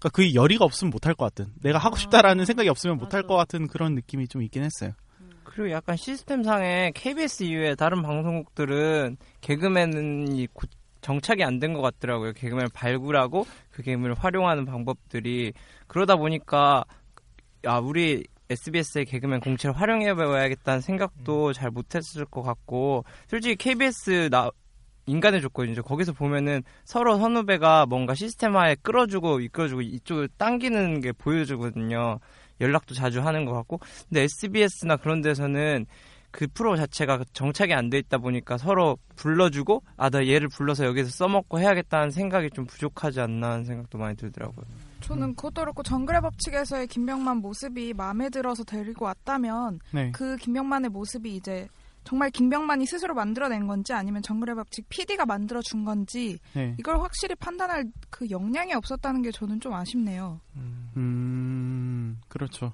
[0.00, 1.52] 그러니까 그 열의가 없으면 못할 것 같은.
[1.60, 4.92] 내가 하고 싶다라는 생각이 없으면 못할 것 같은 그런 느낌이 좀 있긴 했어요.
[5.50, 10.66] 그리고 약간 시스템상에 KBS 이외에 다른 방송국들은 개그맨이 고-
[11.00, 12.32] 정착이 안 된 것 같더라고요.
[12.34, 15.52] 개그맨을 발굴하고 그 개그맨을 활용하는 방법들이
[15.86, 16.84] 그러다 보니까
[17.64, 24.50] 야 우리 SBS의 개그맨 공채를 활용해봐야겠다는 생각도 잘 못했을 것 같고 솔직히 KBS 나
[25.06, 25.82] 인간의 조건이죠.
[25.82, 32.20] 거기서 보면은 서로 선후배가 뭔가 시스템화에 끌어주고 이끌어주고 이쪽을 당기는 게 보여주거든요.
[32.60, 35.86] 연락도 자주 하는 것 같고 근데 SBS나 그런 데서는
[36.32, 41.10] 그 프로 자체가 정착이 안 돼 있다 보니까 서로 불러주고 아 나 얘를 불러서 여기서
[41.10, 44.64] 써먹고 해야겠다는 생각이 좀 부족하지 않나 하는 생각도 많이 들더라고요.
[45.00, 50.12] 저는 그것도 그렇고 정글의 법칙에서의 김병만 모습이 마음에 들어서 데리고 왔다면 네.
[50.12, 51.66] 그 김병만의 모습이 이제
[52.04, 56.74] 정말 김병만이 스스로 만들어낸 건지 아니면 정글의 법칙 PD가 만들어준 건지 네.
[56.78, 60.40] 이걸 확실히 판단할 그 역량이 없었다는 게 저는 좀 아쉽네요.
[60.96, 62.72] 음, 그렇죠.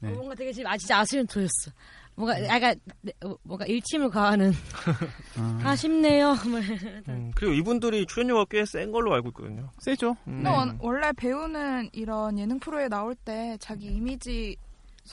[0.00, 0.10] 네.
[0.10, 1.70] 어, 뭔가 되게 지금 아 진짜 아쉬운 토였어.
[2.14, 4.52] 뭔가 약간 네, 어, 뭔가 일침을 가하는
[5.64, 6.34] 아 쉽네요.
[6.48, 6.60] 뭐
[7.08, 10.10] 음, 그리고 이분들이 출연료가 꽤 센 걸로 알고 있거든요 세죠.
[10.26, 10.42] 음.
[10.42, 14.56] 근데 원, 원래 배우는 이런 예능 프로에 나올 때 자기 이미지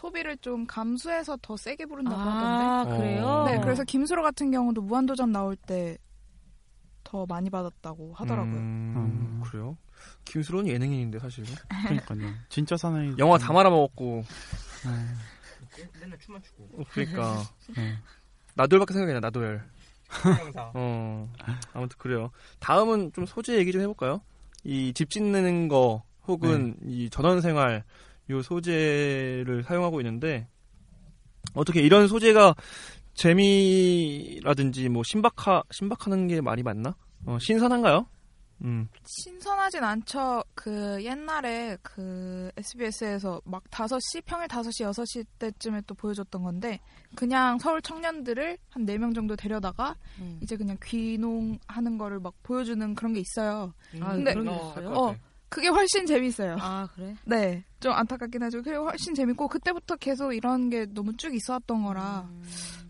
[0.02, 2.98] 소비를 좀 감수해서 더 세게 부른다고 아, 하던데.
[2.98, 3.44] 그래요?
[3.48, 5.98] 네, 그래서 김수로 같은 경우도 무한도전 나올 때
[7.04, 8.54] 더 많이 받았다고 하더라고요.
[8.58, 9.78] 음, 그래요?
[10.26, 11.48] 김수로는 예능인인데 사실은.
[11.86, 12.34] 그러니까요.
[12.50, 13.16] 진짜 사나이.
[13.18, 14.24] 영화 다 말아먹었고.
[16.02, 16.70] 맨날 춤만 추고.
[16.74, 17.44] 어, 그러니까.
[17.78, 17.98] 네.
[18.56, 19.64] 나돌밖에 생각이 나 나돌.
[20.74, 21.32] 어.
[21.74, 22.30] 아무튼 그래요.
[22.60, 24.22] 다음은 좀 소재 얘기 좀 해볼까요?
[24.66, 27.86] 이 집 짓는 거 혹은 이 전원 생활
[28.30, 30.48] 요 소재를 사용하고 있는데
[31.54, 32.56] 어떻게 이런 소재가
[33.14, 36.96] 재미라든지 뭐 신박하 신박하는 게 말이 맞나?
[37.26, 38.06] 어, 신선한가요?
[38.64, 38.88] 음.
[39.04, 40.44] 신선하진 않죠.
[40.56, 46.80] 그 옛날에 그 SBS에서 막 5시, 평일 5시, 6시 때쯤에 또 보여줬던 건데
[47.16, 50.40] 그냥 서울 청년들을 한 4명 정도 데려다가 음.
[50.42, 53.74] 이제 그냥 귀농하는 거를 막 보여주는 그런 게 있어요.
[54.02, 54.90] 아, 근데 그런 게 있어요?
[54.90, 55.16] 어,
[55.50, 56.58] 그게 훨씬 재밌어요.
[56.60, 57.16] 아 그래?
[57.26, 57.64] 네.
[57.80, 58.62] 좀 안타깝긴 하죠.
[58.62, 62.44] 그리고 훨씬 재밌고 그때부터 계속 이런 게 너무 쭉 있었던 거라 음.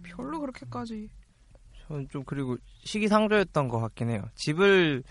[0.03, 1.09] 별로 그렇게까지
[1.87, 4.23] 저는 좀 그리고 시기상조였던 것 같긴 해요.
[4.35, 5.03] 집을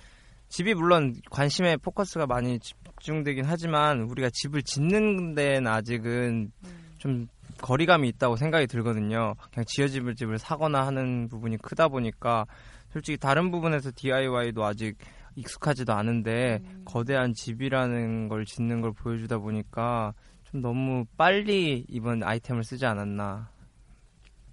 [0.48, 6.52] 집이 물론 관심에 포커스가 많이 집중되긴 하지만 우리가 집을 짓는 데는 아직은
[6.98, 7.26] 좀
[7.60, 9.34] 거리감이 있다고 생각이 들거든요.
[9.52, 12.46] 그냥 지어집을 집을 사거나 하는 부분이 크다 보니까
[12.92, 14.96] 솔직히 다른 부분에서 DIY도 아직
[15.36, 20.12] 익숙하지도 않은데 거대한 집이라는 걸 짓는 걸 보여주다 보니까
[20.44, 23.48] 좀 너무 빨리 이번 아이템을 쓰지 않았나.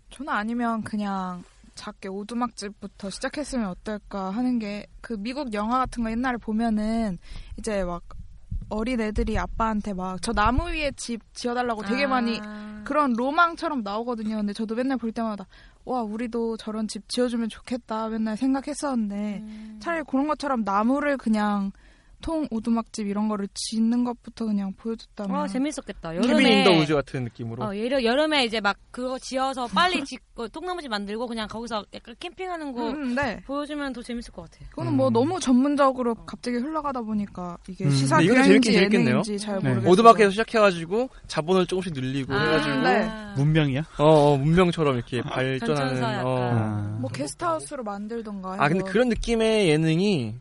[0.09, 1.43] 저는 아니면 그냥
[1.75, 7.17] 작게 오두막집부터 시작했으면 어떨까 하는 게 그 미국 영화 같은 거 옛날에 보면은
[7.59, 8.01] 이제 막
[8.69, 12.07] 어린 애들이 아빠한테 막 저 나무 위에 집 지어달라고 되게 아.
[12.07, 12.39] 많이
[12.85, 14.37] 그런 로망처럼 나오거든요.
[14.37, 15.45] 근데 저도 맨날 볼 때마다
[15.85, 19.79] 와 우리도 저런 집 지어주면 좋겠다 맨날 생각했었는데 음.
[19.81, 21.71] 차라리 그런 것처럼 나무를 그냥
[22.23, 26.13] 통 오두막집 이런 거를 짓는 것부터 그냥 보여줬다면 어 재밌었겠다.
[26.13, 27.63] Cabin 여름에 in the Woods 같은 느낌으로.
[27.63, 32.89] 어, 여름에 이제 막 그거 지어서 빨리 짓고 통나무집 만들고 그냥 거기서 약간 캠핑하는 거
[32.91, 33.41] 음, 네.
[33.45, 34.65] 보여주면 더 재밌을 것 같아.
[34.69, 37.91] 그거는 뭐 너무 전문적으로 갑자기 흘러가다 보니까 이게 음.
[37.91, 38.73] 시사 교양인지.
[38.73, 39.69] 예능인지 잘 네.
[39.69, 39.91] 모르겠어요.
[39.91, 43.11] 오두막에서 시작해가지고 자본을 조금씩 늘리고 아, 해가지고 네.
[43.35, 43.81] 문명이야?
[43.99, 46.23] 어, 어, 문명처럼 이렇게 발전하는.
[46.25, 46.37] 어.
[46.53, 46.97] 아.
[47.01, 50.35] 뭐 게스트하우스로 만들던가 해서 아 근데 그런 느낌의 예능이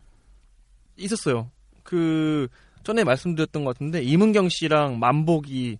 [0.97, 1.51] 있었어요.
[1.93, 2.47] 그
[2.83, 5.77] 전에 말씀드렸던 것 같은데 이문경 씨랑 만복이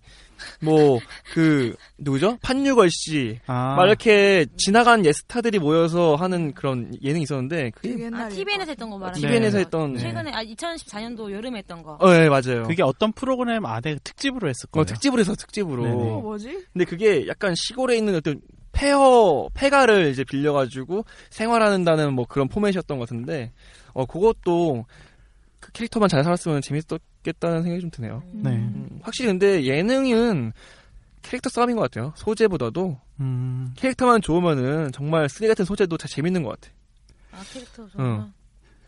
[0.62, 1.00] 뭐
[1.32, 2.38] 그 누구죠?
[2.42, 3.38] 판유걸 씨.
[3.46, 3.74] 아.
[3.76, 9.20] 막 이렇게 지나간 예스타들이 모여서 하는 그런 예능이 있었는데 그게 아, TVN에서 했던 거 말하는
[9.20, 9.58] TVN에서?
[9.58, 11.96] 했던 최근에 아 2014년도 여름에 했던 거.
[12.00, 12.64] 어, 네, 맞아요.
[12.64, 14.82] 그게 어떤 프로그램 안에 특집으로 했을 거예요.
[14.82, 15.82] 어, 특집으로 해서 특집으로.
[15.84, 15.94] 네네.
[15.96, 16.66] 어, 뭐지?
[16.72, 18.40] 근데 그게 약간 시골에 있는 어떤
[18.72, 23.52] 폐허 폐가를 이제 빌려가지고 생활하는다는 뭐 그런 포맷이었던 것 같은데
[23.92, 24.92] 어 그것도 그
[25.74, 28.22] 캐릭터만 잘 살았으면 재밌었겠다는 생각이 좀 드네요.
[28.32, 28.50] 네.
[28.50, 30.52] 음, 확실히 근데 예능은
[31.20, 32.12] 캐릭터 싸움인 것 같아요.
[32.16, 36.72] 소재보다도 음, 캐릭터만 좋으면은 정말 쓰레기 같은 소재도 다 재밌는 것 같아.
[37.32, 37.88] 아 캐릭터 응.
[37.88, 38.30] 좋아.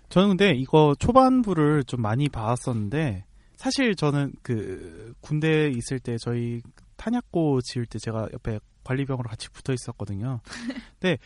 [0.09, 3.25] 저는 근데 이거 초반부를 좀 많이 봤었는데
[3.57, 6.63] 사실 저는 그 군대에 있을 때 저희
[6.97, 10.41] 탄약고 지을 때 제가 옆에 관리병으로 같이 붙어 있었거든요.
[11.01, 11.19] 근데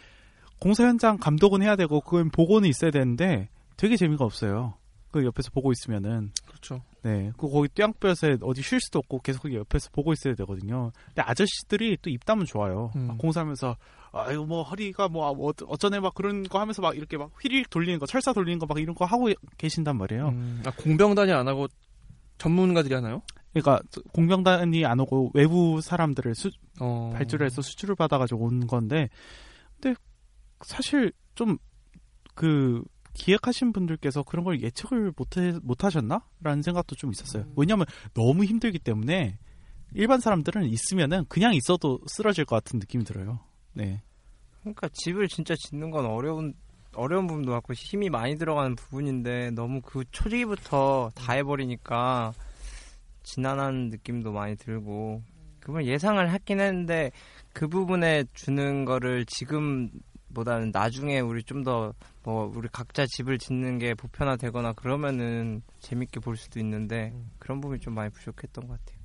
[0.59, 4.75] 공사 현장 감독은 해야 되고 그건 보고는 있어야 되는데 되게 재미가 없어요.
[5.11, 6.83] 그 옆에서 보고 있으면은 그렇죠.
[7.03, 10.93] 네, 그 거기 뙤약볕에 어디 쉴 수도 없고 계속 옆에서 보고 있어야 되거든요.
[11.07, 12.91] 근데 아저씨들이 또 입담은 좋아요.
[12.97, 13.09] 음.
[13.09, 13.77] 막 공사하면서
[14.13, 17.71] 아유 뭐 허리가 뭐 아, 뭐 어쩌네 막 그런 거 하면서 막 이렇게 막 휘리릭
[17.71, 20.29] 돌리는 거, 철사 돌리는 거 막 이런 거 하고 계신단 말이에요.
[20.29, 21.67] 음, 아, 공병단이 안 하고
[22.39, 23.23] 전문가들이 하나요?
[23.53, 23.81] 그러니까
[24.13, 27.11] 공병단이 안 오고 외부 사람들을 수, 어.
[27.15, 29.09] 발주를 해서 수주를 받아가지고 온 건데,
[29.81, 29.99] 근데
[30.63, 31.59] 사실 좀
[32.41, 32.83] 그
[33.15, 37.45] 기획하신 분들께서 그런 걸 예측을 못해 못하셨나 라는 생각도 좀 있었어요.
[37.57, 39.39] 왜냐하면 너무 힘들기 때문에
[39.95, 43.41] 일반 사람들은 있으면은 그냥 있어도 쓰러질 것 같은 느낌이 들어요.
[43.73, 44.03] 네.
[44.61, 46.55] 그러니까 집을 진짜 짓는 건 어려운
[46.95, 52.33] 어려운 부분도 많고 힘이 많이 들어가는 부분인데 너무 그 초기부터 다 해버리니까
[53.23, 55.23] 지난한 느낌도 많이 들고
[55.61, 57.13] 그걸 예상을 했긴 했는데
[57.53, 59.91] 그 부분에 주는 거를 지금
[60.35, 66.37] 보다는 나중에 우리 좀 더 뭐 우리 각자 집을 짓는 게 보편화되거나 그러면은 재밌게 볼
[66.37, 69.01] 수도 있는데 그런 부분이 좀 많이 부족했던 것 같아요.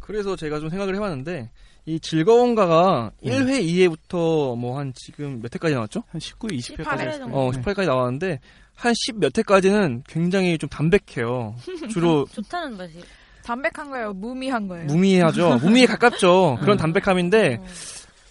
[0.00, 1.50] 그래서 제가 좀 생각을 해봤는데
[1.86, 6.02] 이 즐거운가가 1회 2회부터 뭐 한 지금 몇 회까지 나왔죠?
[6.08, 7.36] 한 19, 20회까지 18회 정도.
[7.36, 8.40] 어, 18회까지 나왔는데
[8.74, 11.54] 한 10 몇 회까지는 굉장히 좀 담백해요.
[11.92, 13.00] 주로 좋다는 맛이.
[13.44, 14.14] 담백한 거예요?
[14.14, 14.86] 무미한 거예요?
[14.86, 15.58] 무미하죠.
[15.58, 16.56] 무미에 가깝죠.
[16.62, 17.60] 그런 담백함인데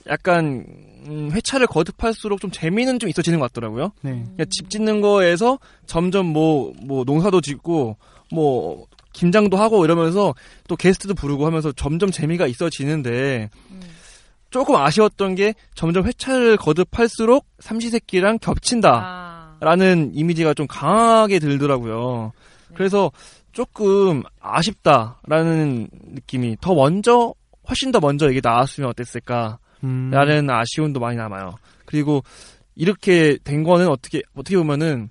[0.08, 0.66] 약간
[1.08, 3.92] 음, 회차를 거듭할수록 좀 재미는 좀 있어지는 것 같더라고요.
[4.02, 4.12] 네.
[4.12, 7.98] 그러니까 집 짓는 거에서 점점 뭐, 뭐 농사도 짓고
[8.32, 10.34] 뭐 김장도 하고 이러면서
[10.68, 13.50] 또 게스트도 부르고 하면서 점점 재미가 있어지는데
[14.50, 19.58] 조금 아쉬웠던 게 점점 회차를 거듭할수록 삼시세끼랑 겹친다.
[19.60, 22.34] 라는 이미지가 좀 강하게 들더라고요.
[22.76, 23.12] 그래서
[23.54, 27.34] 조금 아쉽다라는 느낌이 더 먼저
[27.70, 30.10] 훨씬 더 먼저 이게 나왔으면 어땠을까 음.
[30.12, 31.56] 라는 아쉬움도 많이 남아요.
[31.86, 32.24] 그리고
[32.76, 35.10] 이렇게 된 거는 어떻게 어떻게 보면은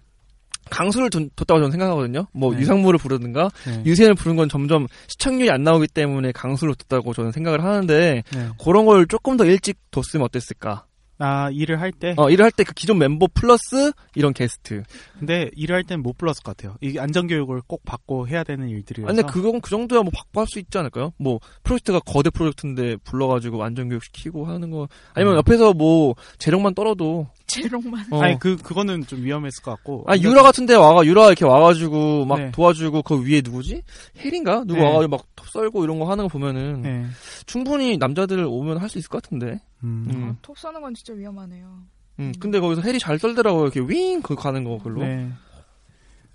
[0.71, 2.27] 강수를 둔- 뒀다고 저는 생각하거든요.
[2.33, 2.61] 뭐 네.
[2.61, 3.83] 유상무를 부르든가 네.
[3.85, 8.49] 유세를 부른 건 점점 시청률이 안 나오기 때문에 강수를 뒀다고 저는 생각을 하는데 네.
[8.65, 10.87] 그런 걸 조금 더 일찍 뒀으면 어땠을까?
[11.23, 12.15] 아 일을 할 때.
[12.17, 14.83] 어, 일을 할 때 그 기존 멤버 플러스 이런 게스트.
[15.19, 16.77] 근데 일을 할땐못 불렀을 것 같아요.
[16.81, 19.11] 이 안전교육을 꼭 받고 해야 되는 일들이라서.
[19.11, 21.13] 아, 근데 그건 그 정도야 뭐 받고 할 수 있지 않을까요?
[21.19, 25.39] 뭐 프로젝트가 거대 프로젝트인데 불러가지고 완전 교육 시키고 하는 거 아니면 음.
[25.39, 28.07] 옆에서 뭐 재력만 떨어도 재롱만.
[28.11, 28.23] 어.
[28.23, 30.05] 아니 그 그거는 좀 위험했을 것 같고.
[30.07, 32.51] 아 유라 같은데 와가 유라 이렇게 와가지고 막 네.
[32.53, 33.83] 도와주고 그 위에 누구지
[34.19, 34.85] 혜린가 누구 네.
[34.87, 37.07] 와가지고 막 톱 썰고 이런 거 하는 거 보면은 네.
[37.47, 39.61] 충분히 남자들 오면 할 수 있을 것 같은데.
[39.85, 40.07] 음.
[40.11, 40.37] 음.
[40.43, 41.83] 톱 써는 건 진짜 위험하네요.
[42.21, 42.33] 음.
[42.39, 43.65] 근데 거기서 혜리 잘 썰더라고요.
[43.69, 45.03] 이렇게 윙그 가는 거 글로.
[45.03, 45.31] 네.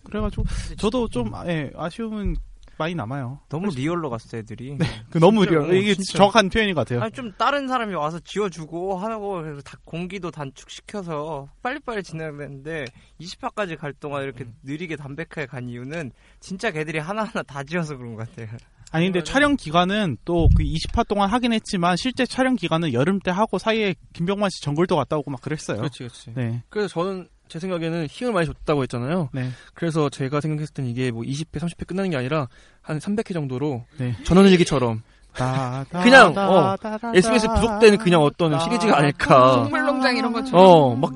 [0.04, 0.44] 그래가지고
[0.78, 2.36] 저도 좀 예, 아쉬움은
[2.78, 3.40] 많이 남아요.
[3.50, 4.78] 너무 real로 갔어 애들이.
[5.10, 5.72] 그 너무 진짜, real.
[5.72, 6.18] 어, 이게 진짜.
[6.18, 7.02] 정확한 표현인 것 같아요.
[7.02, 12.86] 아니 좀 다른 사람이 와서 지어주고 하고 그래서 다 공기도 단축시켜서 빨리빨리 진행되는데
[13.22, 18.30] 20화까지 갈 동안 이렇게 느리게 담백하게 간 이유는 진짜 걔들이 하나하나 다 지어서 그런 것
[18.30, 18.48] 같아요.
[18.92, 23.32] 아니 근데 촬영 기간은 또 그 20화 동안 하긴 했지만 실제 촬영 기간은 여름 때
[23.32, 25.78] 하고 사이에 김병만 씨 정글도 갔다 오고 막 그랬어요.
[25.80, 26.34] 그렇지, 그렇지.
[26.36, 26.64] 네.
[26.70, 29.30] 그래서 저는 제 생각에는 힘을 많이 줬다고 했잖아요.
[29.34, 29.50] 네.
[29.74, 32.48] 그래서 제가 생각했을 땐 이게 뭐 20회, 30회 끝나는 게 아니라
[32.82, 34.16] 한 300회 정도로 네.
[34.24, 35.02] 전원일기처럼
[35.34, 36.78] 그냥 다, 어,
[37.14, 39.58] SBS 다, 부족된 그냥 어떤 다, 시리즈가 아닐까.
[39.64, 40.66] 동물농장 이런 것처럼.
[40.66, 41.12] 어, 막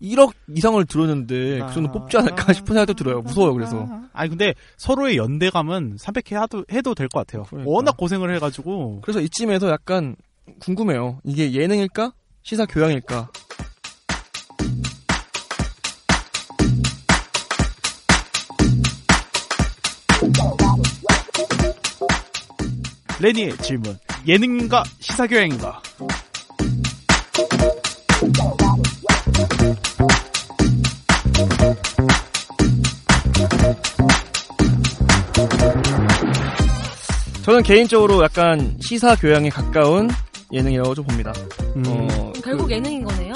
[0.00, 3.22] 1억 이상을 들었는데 그 정도 뽑지 않을까 싶은 생각도 들어요.
[3.22, 3.54] 무서워요.
[3.54, 3.88] 그래서.
[4.12, 7.44] 아니 근데 서로의 연대감은 300회 해도, 해도 될 것 같아요.
[7.44, 7.70] 그러니까.
[7.70, 10.14] 워낙 고생을 해가지고 그래서 이쯤에서 약간
[10.60, 11.20] 궁금해요.
[11.24, 12.12] 이게 예능일까?
[12.42, 13.30] 시사 교양일까?
[23.24, 25.80] 레니의 질문 예능인가 시사교양인가
[37.42, 40.10] 저는 개인적으로 약간 시사 교양에 가까운
[40.52, 41.32] 예능이라고 좀 봅니다.
[41.86, 43.32] 어, 결국 그 예능인 거네요.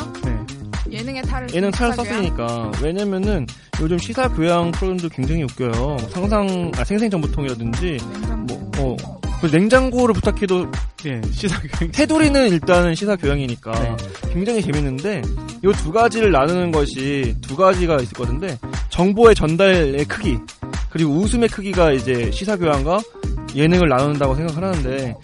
[0.90, 1.94] 예능의 탈을 예능 탈을?
[1.94, 3.46] 썼으니까 왜냐면은
[3.80, 5.96] 요즘 시사 교양 프로그램도 굉장히 웃겨요.
[6.10, 7.98] 상상 아, 생생정보통이라든지
[8.46, 10.70] 뭐 어, 그 냉장고를 부탁해도
[11.06, 13.96] 예, 시사 교양 테두리는 일단은 시사 교양이니까 네.
[14.32, 15.22] 굉장히 재밌는데
[15.64, 18.58] 이 두 가지를 나누는 것이 두 가지가 있을 건데
[18.90, 20.38] 정보의 전달의 크기
[20.90, 23.00] 그리고 웃음의 크기가 이제 시사 교양과
[23.54, 25.16] 예능을 나눈다고 생각을 하는데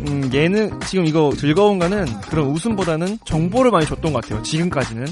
[0.00, 4.42] 음, 예능 지금 이거 즐거운가는 그런 웃음보다는 정보를 많이 줬던 것 같아요.
[4.42, 5.06] 지금까지는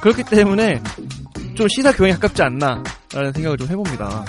[0.00, 0.80] 그렇기 때문에
[1.54, 4.24] 좀 시사 교양에 가깝지 않나라는 생각을 좀 해봅니다.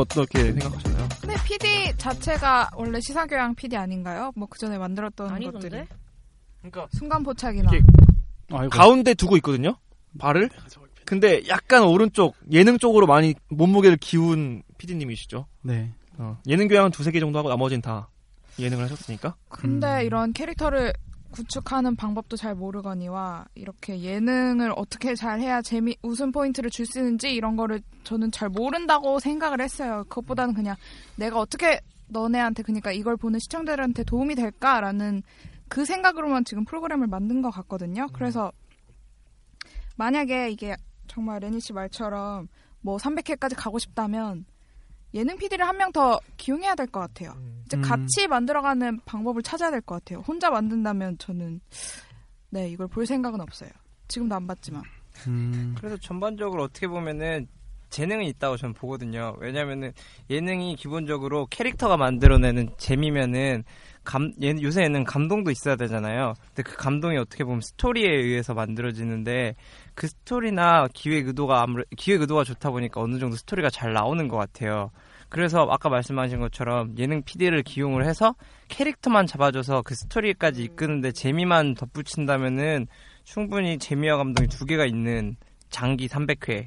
[0.00, 1.08] 어떻게 생각하시나요?
[1.20, 4.32] 근데 PD 자체가 원래 시사교양 PD 아닌가요?
[4.36, 5.68] 뭐 그 전에 만들었던 아니던데?
[5.68, 5.84] 것들이.
[6.62, 7.70] 그러니까 순간 포착이나.
[7.72, 9.76] 이렇게 가운데 두고 있거든요.
[10.18, 10.50] 발을.
[11.04, 15.46] 근데 약간 오른쪽 예능 쪽으로 많이 몸무게를 기운 PD님이시죠.
[15.62, 15.90] 네.
[16.18, 18.08] 어, 예능 교양 한 두세 개 정도 하고 나머지는 다
[18.58, 19.34] 예능을 하셨으니까.
[19.48, 20.92] 근데 이런 캐릭터를
[21.30, 27.32] 구축하는 방법도 잘 모르거니와 이렇게 예능을 어떻게 잘 해야 재미 웃음 포인트를 줄 수 있는지
[27.32, 30.04] 이런 거를 저는 잘 모른다고 생각을 했어요.
[30.08, 30.76] 그것보다는 그냥
[31.16, 35.22] 내가 어떻게 너네한테 그러니까 이걸 보는 시청자들한테 도움이 될까라는
[35.68, 38.08] 그 생각으로만 지금 프로그램을 만든 것 같거든요.
[38.12, 38.50] 그래서
[39.96, 40.74] 만약에 이게
[41.06, 42.48] 정말 레니 씨 말처럼
[42.80, 44.46] 뭐 300회까지 가고 싶다면
[45.14, 47.34] 예능 PD를 한 명 더 기용해야 될 것 같아요.
[47.66, 47.82] 이제 음.
[47.82, 50.20] 같이 만들어가는 방법을 찾아야 될 것 같아요.
[50.26, 51.60] 혼자 만든다면 저는
[52.50, 53.70] 네 이걸 볼 생각은 없어요.
[54.08, 54.82] 지금도 안 봤지만.
[55.26, 55.74] 음.
[55.78, 57.48] 그래서 전반적으로 어떻게 보면은
[57.90, 59.34] 재능은 있다고 저는 보거든요.
[59.38, 59.92] 왜냐면은
[60.30, 63.64] 예능이 기본적으로 캐릭터가 만들어내는 재미면은
[64.04, 66.34] 감, 예, 요새 예능 감동도 있어야 되잖아요.
[66.46, 69.54] 근데 그 감동이 어떻게 보면 스토리에 의해서 만들어지는데
[69.94, 74.36] 그 스토리나 기획 의도가 아무래 기획 의도가 좋다 보니까 어느 정도 스토리가 잘 나오는 것
[74.36, 74.90] 같아요.
[75.28, 78.34] 그래서 아까 말씀하신 것처럼 예능 PD를 기용을 해서
[78.68, 82.88] 캐릭터만 잡아줘서 그 스토리까지 이끄는데 재미만 덧붙인다면은
[83.24, 85.36] 충분히 재미와 감동이 두 개가 있는
[85.68, 86.66] 장기 300회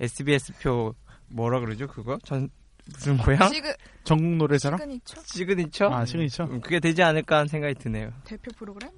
[0.00, 0.94] SBS표
[1.28, 2.18] 뭐라 그러죠 그거?
[2.24, 2.48] 전
[2.86, 3.48] 무슨 모양?
[3.52, 3.74] 시그
[4.04, 4.78] 전국 노래자랑?
[4.78, 5.88] signature signature?
[5.88, 6.44] 아, 시그니처?
[6.44, 8.12] 음, 그게 되지 않을까 하는 생각이 드네요.
[8.24, 8.90] 대표 프로그램?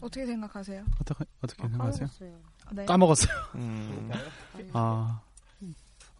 [0.00, 0.84] 어떻게 생각하세요?
[1.00, 2.08] 어떻게 어떻게 생각하세요?
[2.72, 2.84] 네.
[2.86, 3.32] 까먹었어요.
[3.56, 4.10] 음.
[4.72, 5.20] 아.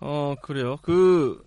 [0.00, 0.76] 어 그래요.
[0.82, 1.44] 그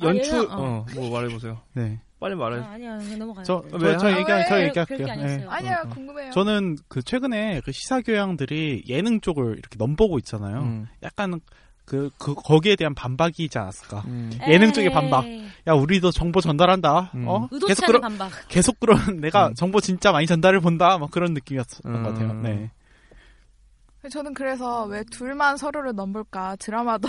[0.00, 0.86] 아, 연출 얘는, 어.
[0.96, 1.60] 어뭐 말해 보세요.
[1.74, 2.00] 네.
[2.22, 2.60] 빨리 말해.
[2.60, 3.44] 아, 아니야, 그냥 넘어가요.
[3.44, 3.92] 저, 왜?
[3.92, 4.44] 저, 저 아, 얘기, 왜?
[4.48, 4.84] 저 얘기할게요.
[4.86, 5.50] 그럴 게 아니었어요.
[5.50, 5.88] 아니야 어, 어.
[5.88, 6.30] 궁금해요.
[6.30, 10.60] 저는 그 최근에 그 시사교양들이 예능 쪽을 이렇게 넘보고 있잖아요.
[10.60, 10.86] 음.
[11.02, 11.40] 약간
[11.84, 14.04] 그, 그, 거기에 대한 반박이지 않았을까.
[14.06, 14.30] 음.
[14.46, 14.90] 예능 쪽의.
[14.92, 15.24] 반박.
[15.66, 17.10] 야, 우리도 정보 전달한다.
[17.16, 17.26] 음.
[17.26, 17.48] 어?
[17.50, 18.30] 의도치 계속 그런, 반박.
[18.48, 19.54] 계속 그런, 내가 음.
[19.54, 20.98] 정보 진짜 많이 전달을 본다.
[20.98, 22.02] 막 그런 느낌이었던 음.
[22.02, 22.34] 것 같아요.
[22.34, 22.70] 네.
[24.10, 27.08] 저는 그래서 왜 둘만 서로를 넘볼까 드라마도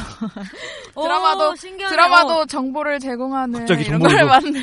[0.93, 1.95] 오, 드라마도 신기하네.
[1.95, 2.45] 드라마도 어.
[2.45, 4.25] 정보를 제공하는 갑자기 이런 정보를.
[4.25, 4.61] 만들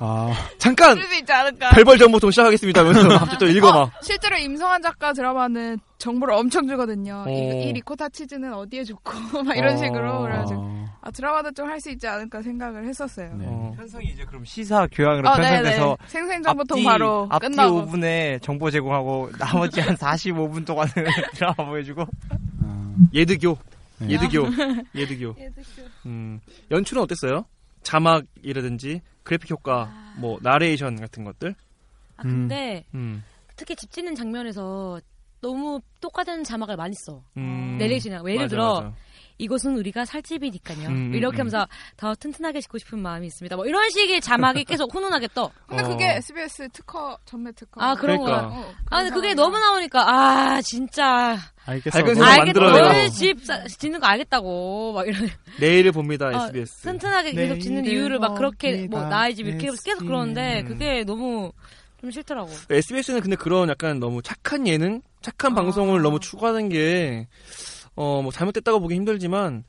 [0.00, 1.70] 아, 잠깐 쓸수 있지 않을까?
[1.70, 2.80] 별벌 정보통 시작하겠습니다.
[2.80, 3.80] 하면서 갑자기 또 읽어봐.
[3.82, 7.24] 어, 실제로 임성환 작가 드라마는 정보를 엄청 주거든요.
[7.28, 7.60] 이, 어.
[7.60, 9.12] 이 리코타 치즈는 어디에 좋고
[9.44, 9.76] 막 이런 어.
[9.76, 13.34] 식으로 그래가지고 어, 아, 드라마도 좀 할 수 있지 않을까 생각을 했었어요.
[13.36, 13.44] 네.
[13.46, 13.72] 어.
[13.76, 15.96] 편성이 이제 그럼 시사 교양으로 어, 편성돼서 네네.
[16.06, 20.92] 생생정보통 앞뒤, 바로 앞뒤 끝나고 5분에 정보 제공하고 나머지 한 45분 동안은
[21.34, 22.02] 드라마 보여주고
[22.62, 23.58] 아, 예드교.
[23.98, 24.08] 네.
[24.10, 24.46] 예드교.
[24.94, 25.34] 예드교.
[26.06, 26.40] 음.
[26.70, 27.44] 연출은 어땠어요?
[27.82, 31.54] 자막이라든지 그래픽 효과, 뭐 나레이션 같은 것들.
[32.16, 33.22] 아, 근데 음.
[33.56, 35.00] 특히 집 짓는 장면에서
[35.40, 37.22] 너무 똑같은 자막을 많이 써.
[37.36, 37.76] 음.
[37.78, 38.92] 내레이션이나 예를 맞아, 들어 맞아.
[39.40, 40.88] 이것은 우리가 살 집이니까요.
[40.88, 41.40] 음, 이렇게 음.
[41.42, 43.54] 하면서 더 튼튼하게 짓고 싶은 마음이 있습니다.
[43.54, 45.52] 뭐 이런 식의 자막이 계속 훈훈하게 떠.
[45.68, 45.88] 근데 어.
[45.88, 48.48] 그게 SBS 특허 전매 특허 아 그런 그러니까.
[48.48, 48.58] 거야.
[48.58, 52.02] 어, 아 근데 그게 너무 나오니까 아 진짜 알겠어.
[52.02, 52.92] 만들어내라.
[52.92, 55.28] 너희 집 사- 짓는 거 알겠다고 막 이런
[55.60, 56.82] 내일을 봅니다, 어, SBS.
[56.82, 59.02] 튼튼하게 계속 짓는 이유를 막 그렇게 뭐.
[59.06, 60.66] 나의 집 이렇게 계속 그러는데 음.
[60.66, 61.52] 그게 너무
[62.00, 62.50] 좀 싫더라고.
[62.70, 65.54] SBS는 근데 그런 약간 너무 착한 예능, 착한 아.
[65.56, 67.26] 방송을 너무 추구하는 게,
[67.96, 69.64] 어, 뭐 잘못됐다고 보기 힘들지만,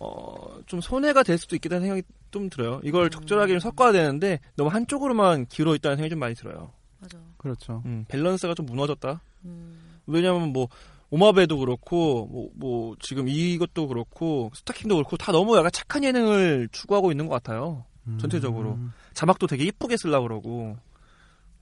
[0.00, 2.80] 어, 좀 손해가 될 수도 있겠다는 생각이 좀 들어요.
[2.84, 6.72] 이걸 적절하게 좀 섞어야 되는데, 너무 한쪽으로만 기울어 있다는 생각이 좀 많이 들어요.
[7.00, 7.18] 맞아.
[7.36, 7.82] 그렇죠.
[7.84, 9.20] 음, 밸런스가 좀 무너졌다.
[9.44, 9.98] 음.
[10.06, 10.68] 왜냐면 뭐,
[11.10, 17.10] 오마베도 그렇고, 뭐, 뭐, 지금 이것도 그렇고, 스타킹도 그렇고, 다 너무 약간 착한 예능을 추구하고
[17.10, 17.84] 있는 것 같아요.
[18.18, 18.72] 전체적으로.
[18.72, 18.92] 음.
[19.14, 20.76] 자막도 되게 이쁘게 쓰려고 그러고.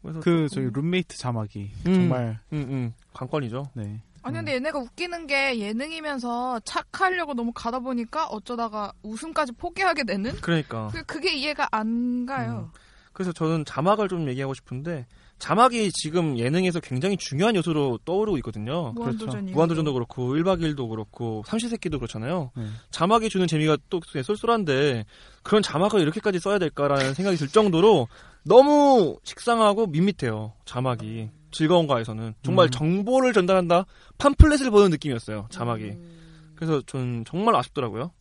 [0.02, 1.94] 그래서 그, 조금- 저희 룸메이트 자막이 음.
[1.94, 3.70] 정말, 음, 음, 관건이죠.
[3.74, 4.00] 네.
[4.22, 10.88] 아니 근데 얘네가 웃기는 게 예능이면서 착하려고 너무 가다 보니까 어쩌다가 웃음까지 포기하게 되는 그러니까.
[10.92, 12.70] 그- 그게 이해가 안 가요.
[13.12, 15.06] 그래서 저는 자막을 좀 얘기하고 싶은데
[15.38, 18.92] 자막이 지금 예능에서 굉장히 중요한 요소로 떠오르고 있거든요.
[18.92, 22.50] 무한도전이 무한도전도 그렇고 1박 2일도 그렇고 삼시세끼도 그렇잖아요.
[22.56, 22.66] 네.
[22.90, 25.06] 자막이 주는 재미가 또 쏠쏠한데
[25.42, 28.06] 그런 자막을 이렇게까지 써야 될까라는 생각이 들 정도로
[28.44, 30.52] 너무 식상하고 밋밋해요.
[30.64, 32.70] 자막이 즐거운 가에서는 정말 음.
[32.70, 33.86] 정보를 전달한다
[34.18, 35.46] 팜플렛을 보는 느낌이었어요.
[35.50, 35.84] 자막이.
[35.84, 36.52] 음.
[36.54, 38.12] 그래서 전 정말 아쉽더라고요.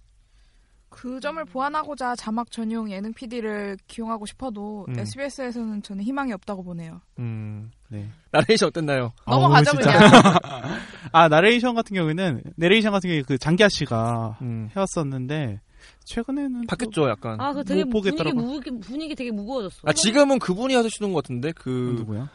[0.90, 5.00] 그 점을 보완하고자 자막 전용 예능 PD를 기용하고 싶어도 음.
[5.00, 7.02] SBS에서는 저는 희망이 없다고 보네요.
[7.20, 7.72] 음.
[7.90, 8.10] 네.
[8.32, 9.14] 나레이션 어땠나요?
[9.28, 9.98] 넘어가죠, 진짜.
[9.98, 10.12] 그냥.
[11.14, 14.70] 아, 나레이션 같은 경우에는, 내레이션 같은 경우에 그 장기하 씨가 음.
[14.76, 15.62] 해왔었는데,
[16.14, 16.62] 최근에는.
[16.62, 17.40] 또- 바뀌었죠, 약간.
[17.40, 18.42] 아, 그 되게 못 분위기, 보겠더라고.
[18.42, 19.82] 무, 분위기 되게 무거워졌어.
[19.86, 22.28] 아 지금은 그분이 하시는 것 같은데 그 누구야?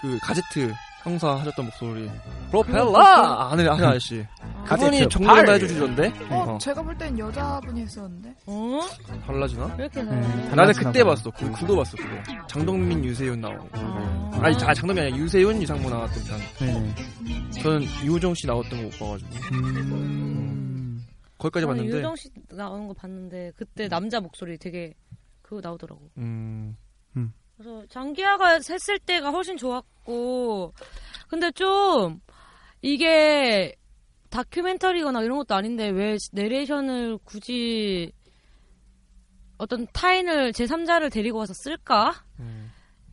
[0.00, 0.72] 그 가제트
[1.02, 2.08] 형사 하셨던 목소리
[2.50, 4.24] 프로펠러 하는 하는 아저씨
[4.66, 5.44] 그분이 아제트 정리를 팔.
[5.46, 6.12] 다 해주시던데.
[6.30, 8.34] 어, 제가 볼 땐 여자분이 했었는데.
[8.46, 8.80] 어?
[9.26, 9.66] 달라지나?
[9.78, 10.10] 왜 이렇게 네?
[10.10, 11.14] 나는 달라지나 그때 봐요.
[11.14, 11.30] 봤어.
[11.30, 11.96] 그 그거 봤어.
[11.96, 12.46] 그거.
[12.46, 13.68] 장동민, 유세윤 나오고.
[14.40, 16.40] 아니, 자, 장동민 아니라 유세윤, 유상무 나왔던 편.
[16.68, 16.94] 네네.
[17.62, 19.30] 저는 이호정 씨 나왔던 거 못 봐가지고.
[19.54, 20.68] 음.
[21.42, 21.98] 거기까지 봤는데.
[21.98, 24.94] 유정 씨 나오는 거 봤는데 그때 남자 목소리 되게
[25.42, 26.08] 그거 나오더라고.
[26.18, 26.76] 음.
[27.56, 30.72] 그래서 장기하가 했을 때가 훨씬 좋았고
[31.28, 32.20] 근데 좀
[32.80, 33.74] 이게
[34.30, 38.10] 다큐멘터리거나 이런 것도 아닌데 왜 내레이션을 굳이
[39.58, 42.24] 어떤 타인을 제3자를 데리고 와서 쓸까?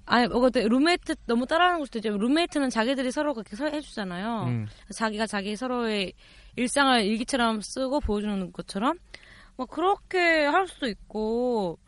[0.06, 2.18] 아니, 뭐, 그때 룸메이트 너무 따라하는 걸 수도 있죠.
[2.18, 4.46] 룸메이트는 자기들이 서로 그렇게 서- 해주잖아요.
[4.48, 4.68] 음.
[4.92, 6.14] 자기가 자기 서로의
[6.60, 8.98] 일상을 일기처럼 쓰고 보여주는 것처럼.
[9.56, 11.80] 뭐, 그렇게 할 수도 있고,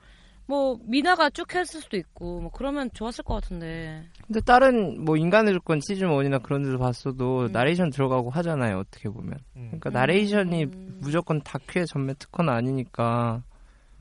[0.46, 4.04] 뭐, 미나가 쭉 했을 수도 있고, 뭐, 그러면 좋았을 것 같은데.
[4.26, 8.80] 근데 다른 뭐 인간의 조건 시즌 1이나 그런 데도 봤어도 나레이션 들어가고 하잖아요.
[8.80, 9.38] 어떻게 보면.
[9.54, 10.66] 그러니까 나레이션이
[11.00, 13.44] 무조건 다큐의 전매 특허는 아니니까.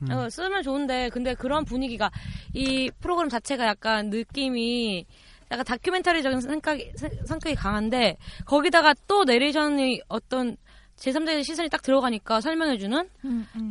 [0.09, 2.09] 어, 쓰면 좋은데, 근데 그런 분위기가,
[2.53, 5.05] 이 프로그램 자체가 약간 느낌이,
[5.51, 6.93] 약간 다큐멘터리적인 성격이,
[7.25, 10.55] 성격이 강한데, 거기다가 또 내레이션이 어떤
[10.95, 13.09] 제3자의 시선이 딱 들어가니까 설명해주는?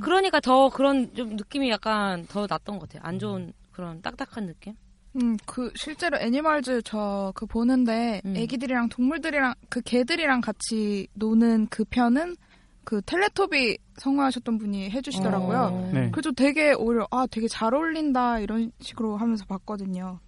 [0.00, 3.02] 그러니까 더 그런 좀 느낌이 약간 더 났던 것 같아요.
[3.08, 4.74] 안 좋은 그런 딱딱한 느낌?
[5.16, 8.36] 음, 그 실제로 애니멀즈 저 그 보는데 음.
[8.36, 12.36] 애기들이랑 동물들이랑 그 개들이랑 같이 노는 그 편은
[12.84, 15.58] 그 텔레토비 성우하셨던 분이 해주시더라고요.
[15.58, 15.90] 어.
[15.92, 16.10] 네.
[16.12, 20.18] 그래서 되게 오히려 아 되게 잘 어울린다 이런 식으로 하면서 봤거든요.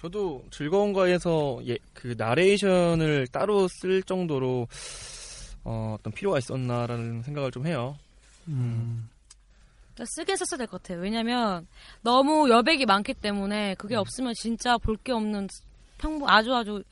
[0.00, 4.68] 저도 즐거운 거에서 예, 그 나레이션을 따로 쓸 정도로
[5.64, 7.96] 어, 어떤 필요가 있었나라는 생각을 좀 해요.
[8.48, 9.08] 음.
[10.04, 11.00] 쓰긴 썼어야 될 것 같아요.
[11.02, 11.66] 왜냐면
[12.02, 15.48] 너무 여백이 많기 때문에 그게 없으면 진짜 볼 게 없는
[15.98, 16.82] 평범 아주 아주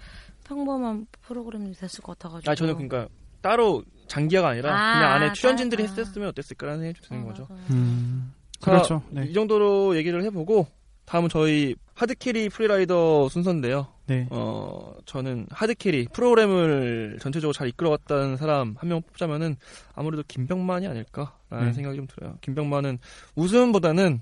[0.45, 2.51] 평범한 프로그램이 됐을 것 같아가지고.
[2.51, 3.09] 아 저는 그러니까
[3.41, 5.87] 따로 장기화가 아니라 아, 그냥 안에 따- 출연진들이 아.
[5.87, 7.49] 했었으면 어땠을까라는 생각이 좀 드는 어, 거죠.
[7.71, 8.33] 음.
[8.59, 9.03] 자, 그렇죠.
[9.11, 9.25] 네.
[9.27, 10.67] 이 정도로 얘기를 해보고
[11.07, 13.87] 다음은 저희 hard carry free rider 순서인데요.
[14.07, 14.27] 네.
[14.31, 19.57] 어 저는 hard carry 프로그램을 전체적으로 잘 이끌어갔다는 사람 한 명 뽑자면은
[19.95, 21.73] 아무래도 김병만이 아닐까라는 네.
[21.73, 22.37] 생각이 좀 들어요.
[22.41, 22.99] 김병만은
[23.35, 24.21] 웃음보다는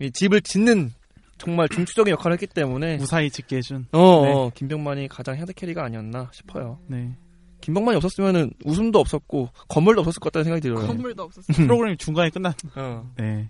[0.00, 0.92] 이 집을 짓는
[1.38, 3.86] 정말 중추적인 역할을 했기 때문에 무사히 짓게 해준.
[3.92, 4.32] 어, 네.
[4.32, 6.78] 어, 김병만이 가장 하드캐리가 아니었나 싶어요.
[6.86, 7.14] 네.
[7.60, 10.86] 김병만이 없었으면은 웃음도 없었고 건물도 없었을 것 같다는 생각이 들어요.
[10.86, 11.52] 건물도 없었어.
[11.52, 12.52] 프로그램이 중간에 끝난.
[12.74, 13.08] 어.
[13.16, 13.48] 네.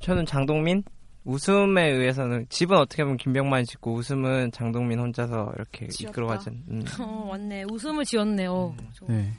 [0.00, 0.82] 저는 장동민
[1.24, 6.10] 웃음에 의해서는 집은 어떻게 보면 김병만이 짓고 웃음은 장동민 혼자서 이렇게 지었다.
[6.10, 6.62] 이끌어가진.
[6.68, 6.84] 음.
[7.00, 7.64] 어, 맞네.
[7.70, 8.74] 웃음을 지었네요.
[9.08, 9.32] 네.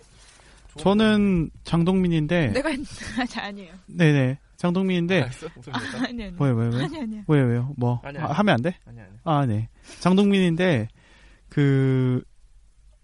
[0.78, 2.48] 저는 장동민인데.
[2.48, 2.70] 내가.
[2.70, 3.74] 아니 아니에요.
[3.88, 4.40] 네네.
[4.58, 5.30] 장동민인데.
[6.04, 6.34] 아니 아니.
[6.40, 6.84] 왜, 왜, 왜?
[6.84, 7.22] 아니.
[7.28, 7.74] 왜, 왜요?
[7.78, 8.34] 뭐, 아니, 아니.
[8.34, 8.76] 하면 안 돼?
[8.86, 9.10] 아니, 아니.
[9.24, 9.70] 아, 네.
[10.00, 10.88] 장동민인데,
[11.50, 12.24] 그,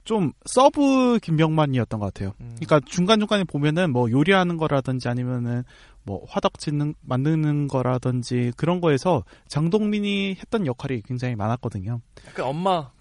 [0.04, 2.34] 좀, sub 김병만이었던 것 같아요.
[2.42, 2.56] 음.
[2.56, 5.64] 그러니까 중간중간에 보면은 뭐 요리하는 거라든지 아니면은
[6.04, 12.02] 뭐 화덕 짓는, 만드는 거라든지 그런 거에서 장동민이 했던 역할이 굉장히 많았거든요.
[12.28, 12.92] 약간 엄마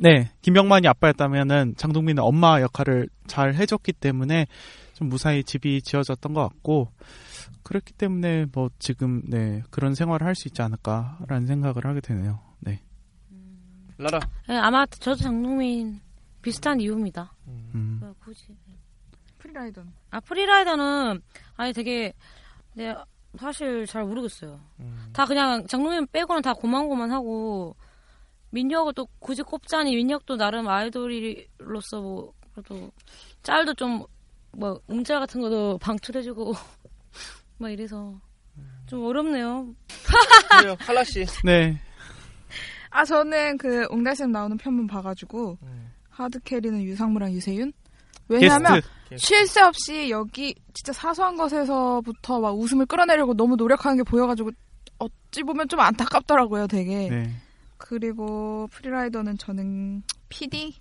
[0.00, 0.30] 네.
[0.42, 4.46] 김병만이 아빠였다면은 장동민은 엄마 역할을 잘 해줬기 때문에
[4.94, 6.92] 좀 무사히 집이 지어졌던 것 같고,
[7.64, 12.40] 그렇기 때문에 뭐 지금, 네, 그런 생활을 할 수 있지 않을까라는 생각을 하게 되네요.
[12.60, 12.80] 네.
[13.98, 14.20] 라라.
[14.48, 16.00] 네, 아마 저도 장동민
[16.42, 17.32] 비슷한 이유입니다.
[17.48, 18.00] 음.
[18.02, 18.56] 왜 굳이?
[19.38, 19.92] 프리라이더는.
[20.10, 21.20] 아 프리라이더는
[21.56, 22.12] 아니 되게
[22.78, 22.94] 네
[23.38, 24.60] 사실 잘 모르겠어요.
[24.80, 25.10] 음.
[25.12, 27.76] 다 그냥 장동민 빼고는 다 고만고만하고
[28.50, 32.90] 민혁을 또 굳이 꼽자니 민혁도 나름 아이돌로서 뭐 그래도
[33.42, 34.06] 짤도 좀
[34.52, 36.52] 뭐 음짤 같은 것도 방출해주고
[37.58, 38.20] 막 이래서
[38.86, 39.74] 좀 어렵네요.
[40.58, 40.76] 그래요.
[40.80, 41.24] 칼라 씨.
[41.44, 41.78] 네.
[42.90, 45.58] 아 저는 그 옹달샘 나오는 편만 봐가지고
[46.08, 47.72] 하드 캐리는 유상무랑 유세윤.
[48.28, 48.88] 왜냐면 게스트.
[49.16, 54.50] 쉴 새 없이 여기 진짜 사소한 것에서부터 막 웃음을 끌어내려고 너무 노력하는 게 보여가지고
[54.98, 57.08] 어찌 보면 좀 안타깝더라고요, 되게.
[57.08, 57.30] 네.
[57.78, 60.74] 그리고 프리라이더는 저는 PD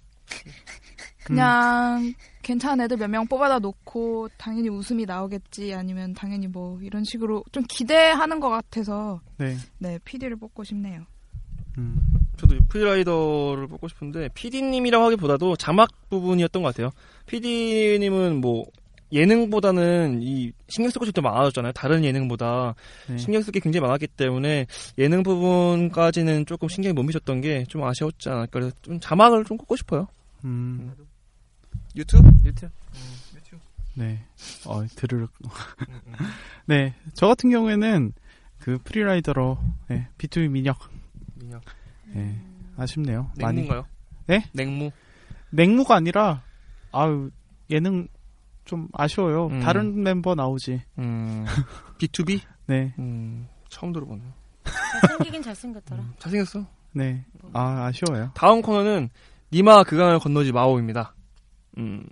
[1.23, 7.43] 그냥 괜찮은 애들 몇 명 뽑아다 놓고 당연히 웃음이 나오겠지 아니면 당연히 뭐 이런 식으로
[7.51, 9.55] 좀 기대하는 것 같아서 네.
[9.77, 11.03] 네 PD를 뽑고 싶네요.
[11.77, 12.01] 음.
[12.37, 16.91] 저도 프리라이더를 뽑고 싶은데 PD님이라고 하기보다도 자막 부분이었던 것 같아요.
[17.25, 18.65] PD님은 뭐
[19.11, 21.71] 예능보다는 이 신경 쓸 것이 더 많아졌잖아요.
[21.71, 22.75] 다른 예능보다
[23.07, 23.17] 네.
[23.17, 24.67] 신경 쓸 게 굉장히 많았기 때문에
[24.97, 28.47] 예능 부분까지는 조금 신경이 못 미쳤던 게 좀 아쉬웠지 않을까.
[28.51, 30.07] 그래서 좀 자막을 좀 꽂고 싶어요.
[30.43, 30.93] 음.
[31.95, 32.29] 유튜브?
[32.45, 32.69] 유튜브.
[33.95, 34.19] 네.
[34.65, 35.27] 어, 들을.
[36.67, 36.93] 네.
[37.15, 38.13] 저 같은 경우에는
[38.59, 39.57] 그 프리라이더로,
[39.87, 40.07] 네.
[40.19, 40.51] B2B 민혁.
[40.51, 40.96] 민혁.
[42.13, 42.35] 네.
[42.77, 43.31] 아쉽네요.
[43.41, 43.61] 많이.
[43.61, 43.85] 냉무인가요?
[44.27, 44.43] 네?
[44.53, 44.91] 냉무.
[45.49, 46.43] 냉무가 아니라,
[46.91, 47.29] 아유
[47.69, 48.07] 예능
[48.65, 49.47] 좀 아쉬워요.
[49.47, 49.59] 음.
[49.61, 50.81] 다른 멤버 나오지.
[50.99, 51.45] 음,
[51.99, 52.41] B2B?
[52.67, 52.93] 네.
[52.99, 54.27] 음, 처음 들어보네요.
[55.01, 56.03] 잘생기긴 잘생겼더라.
[56.19, 56.65] 잘생겼어.
[56.93, 57.23] 네.
[57.53, 58.31] 아 아쉬워요.
[58.33, 59.09] 다음 코너는
[59.53, 61.13] 니마 그강을 건너지 마오입니다.
[61.77, 62.03] 음,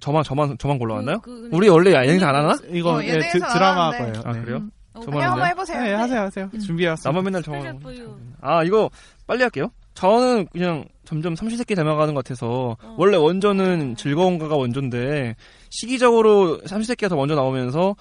[0.00, 1.20] 저만 저만 저만 골라왔나요?
[1.20, 2.54] 그- 그- 우리 원래 예능에서 안 하나?
[2.70, 4.12] 이거 어, 예, 드, 하는데.
[4.12, 4.22] 거예요.
[4.24, 4.40] 아 네.
[4.42, 4.68] 그래요?
[4.94, 5.48] 어, 저만 그냥 한번?
[5.48, 5.82] 해보세요.
[5.82, 6.50] 네, 하세요, 하세요.
[6.64, 7.12] 준비해왔어요.
[7.12, 8.16] 나만 맨날 you.
[8.40, 8.90] 아 이거
[9.26, 9.70] 빨리 할게요.
[9.94, 15.34] 저는 그냥 점점 삼시세끼 닮아가는 것 같아서 원래 원조는 즐거운가가 원조인데
[15.70, 17.96] 시기적으로 삼시세끼가 더 먼저 나오면서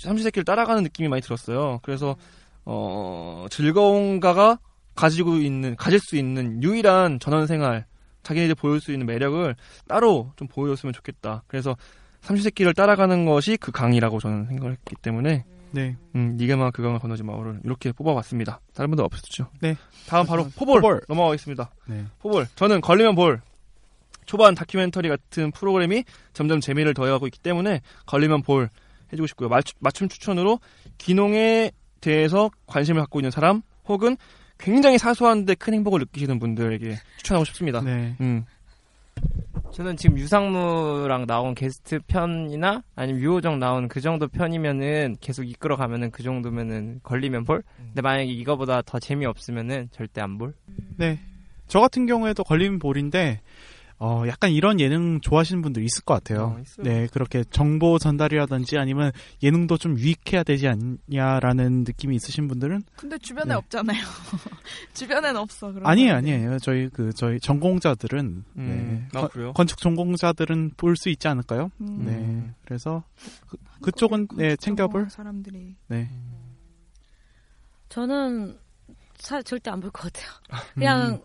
[0.00, 1.78] 삼시세끼를 따라가는 느낌이 많이 들었어요.
[1.82, 2.16] 그래서
[2.64, 4.58] 어 즐거운가가
[4.94, 7.86] 가지고 있는 가질 수 있는 유일한 전원생활
[8.22, 9.54] 자기네들 보일 수 있는 매력을
[9.88, 11.44] 따로 좀 보여줬으면 좋겠다.
[11.46, 11.76] 그래서
[12.22, 15.96] 삼시세끼를 따라가는 것이 그 강이라고 저는 생각을 했기 때문에 네.
[16.14, 18.60] 음, 니게마 그강을 건너지 마오를 이렇게 뽑아봤습니다.
[18.74, 19.48] 다른 분들 없으시죠?
[19.60, 19.76] 네.
[20.06, 21.00] 다음 바로 포볼, 포볼.
[21.08, 21.70] 넘어가겠습니다.
[21.86, 22.04] 네.
[22.20, 22.46] 포볼.
[22.54, 23.40] 저는 걸리면 볼.
[24.24, 28.70] 초반 다큐멘터리 같은 프로그램이 점점 재미를 더해가고 있기 때문에 걸리면 볼
[29.12, 29.48] 해주고 싶고요.
[29.48, 30.60] 맞춤, 맞춤 추천으로
[30.98, 34.16] 귀농에 대해서 관심을 갖고 있는 사람 혹은
[34.58, 37.80] 굉장히 사소한데 큰 행복을 느끼시는 분들에게 추천하고 싶습니다.
[37.80, 38.16] 네.
[38.20, 38.44] 음.
[39.72, 46.10] 저는 지금 유상무랑 나온 게스트 편이나 아니면 유호정 나온 그 정도 편이면은 계속 이끌어 가면은
[46.10, 47.62] 그 정도면은 걸리면 볼.
[47.78, 50.54] 근데 만약에 이거보다 더 재미 없으면은 절대 안 볼.
[50.98, 51.18] 네.
[51.68, 53.40] 저 같은 경우에도 걸리면 볼인데
[54.04, 56.56] 어, 약간 이런 예능 좋아하시는 분들 있을 것 같아요.
[56.58, 56.82] 어.
[56.82, 59.12] 네, 그렇게 정보 전달이라든지 아니면
[59.44, 63.54] 예능도 좀 유익해야 되지 않냐라는 느낌이 있으신 분들은 근데 주변에 네.
[63.54, 64.02] 없잖아요.
[64.94, 65.72] 주변엔 없어.
[65.84, 66.14] 아니에요.
[66.14, 66.58] 아니에요.
[66.58, 69.52] 저희 그 저희 전공자들은 음, 네, 아, 건- 그래요?
[69.52, 71.70] 건축 전공자들은 볼 수 있지 않을까요?
[71.80, 72.04] 음.
[72.04, 73.04] 네, 그래서
[73.48, 75.10] 그, 그쪽은 네 챙겨볼.
[75.10, 76.10] 사람들이 네,
[77.88, 78.58] 저는
[79.18, 80.30] 사, 절대 안 볼 것 같아요.
[80.74, 81.22] 그냥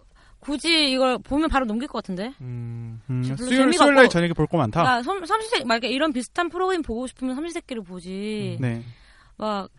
[0.47, 2.33] 굳이 이걸 보면 바로 넘길 것 같은데.
[2.41, 4.09] 음, 음, 수요일 재미가 수요일 날.
[4.09, 4.81] 저녁에 볼 거 많다.
[4.83, 8.57] 나 삼- 삼시세 만약에 이런 비슷한 프로그램 보고 싶으면 삼시세끼를 보지.
[8.61, 8.81] 네,
[9.37, 9.69] 막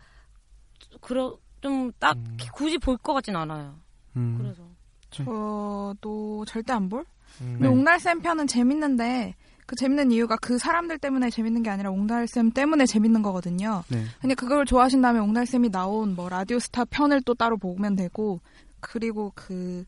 [1.01, 2.17] 그러 좀딱
[2.53, 3.75] 굳이 볼 것 같진 않아요.
[4.15, 4.63] 음, 그래서
[5.09, 7.03] 저도 절대 안 볼.
[7.41, 7.53] 음.
[7.59, 12.85] 근데 옥날쌤 편은 재밌는데 그 재밌는 이유가 그 사람들 때문에 재밌는 게 아니라 옥날쌤 때문에
[12.87, 13.83] 재밌는 거거든요.
[13.89, 14.03] 네.
[14.19, 18.41] 근데 그걸 좋아하신다면 옥날쌤이 나온 뭐 라디오스타 편을 또 따로 보면 되고
[18.79, 19.85] 그리고 그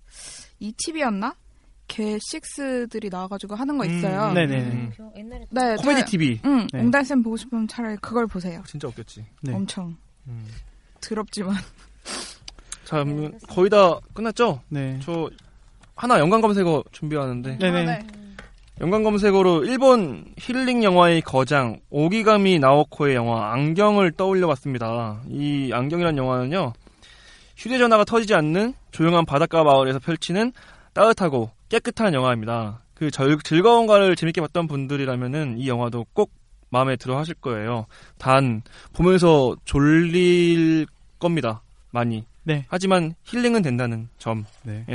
[0.59, 1.35] 이TV였나?
[1.87, 4.29] 걔 식스들이 나와가지고 하는 거 있어요.
[4.29, 4.91] 음, 네네.
[5.17, 6.39] 옛날에 네, 코미디 저- TV.
[6.45, 6.79] 응, 네.
[6.79, 8.63] 옥날쌤 보고 싶으면 차라리 그걸 보세요.
[8.65, 9.25] 진짜 없겠지.
[9.41, 9.53] 네.
[9.53, 10.47] 엄청 음.
[11.01, 11.53] 더럽지만.
[12.85, 14.61] 자, 음, 거의 다 끝났죠?
[14.69, 14.99] 네.
[15.03, 15.29] 저
[15.95, 17.83] 하나 연관 검색어 준비하는데 네네.
[17.85, 18.07] 네.
[18.79, 25.23] 연관 검색어로 일본 힐링 영화의 거장 오기가미 나오코의 영화 안경을 떠올려봤습니다.
[25.27, 26.71] 이 안경이란 영화는요
[27.57, 30.51] 휴대전화가 터지지 않는 조용한 바닷가 마을에서 펼치는
[30.93, 32.81] 따뜻하고 깨끗한 영화입니다.
[32.93, 36.31] 그 절- 즐거운가를 재밌게 봤던 분들이라면은 이 영화도 꼭
[36.69, 37.85] 마음에 들어 하실 거예요.
[38.17, 38.61] 단
[38.93, 40.85] 보면서 졸릴
[41.19, 41.61] 겁니다.
[41.91, 42.25] 많이.
[42.43, 42.65] 네.
[42.69, 44.85] 하지만 힐링은 된다는 점에서 네.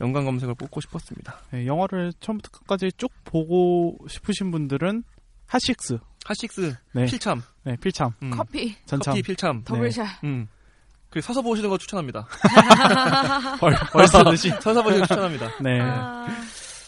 [0.00, 1.38] 연관 검색을 뽑고 싶었습니다.
[1.52, 5.04] 네, 영화를 처음부터 끝까지 쭉 보고 싶으신 분들은
[5.46, 7.06] 핫식스, 핫식스 네.
[7.06, 9.62] 필참, 네, 필참, 음, 커피, 전참, 커피 필참.
[9.64, 10.24] double shot.
[10.24, 10.48] 음.
[11.10, 12.26] 그 서서 보시는 거 추천합니다.
[13.60, 14.50] 벌, 벌서듯이.
[14.60, 15.50] 서서 보시는 거 추천합니다.
[15.62, 15.80] 네.
[15.80, 16.26] 아,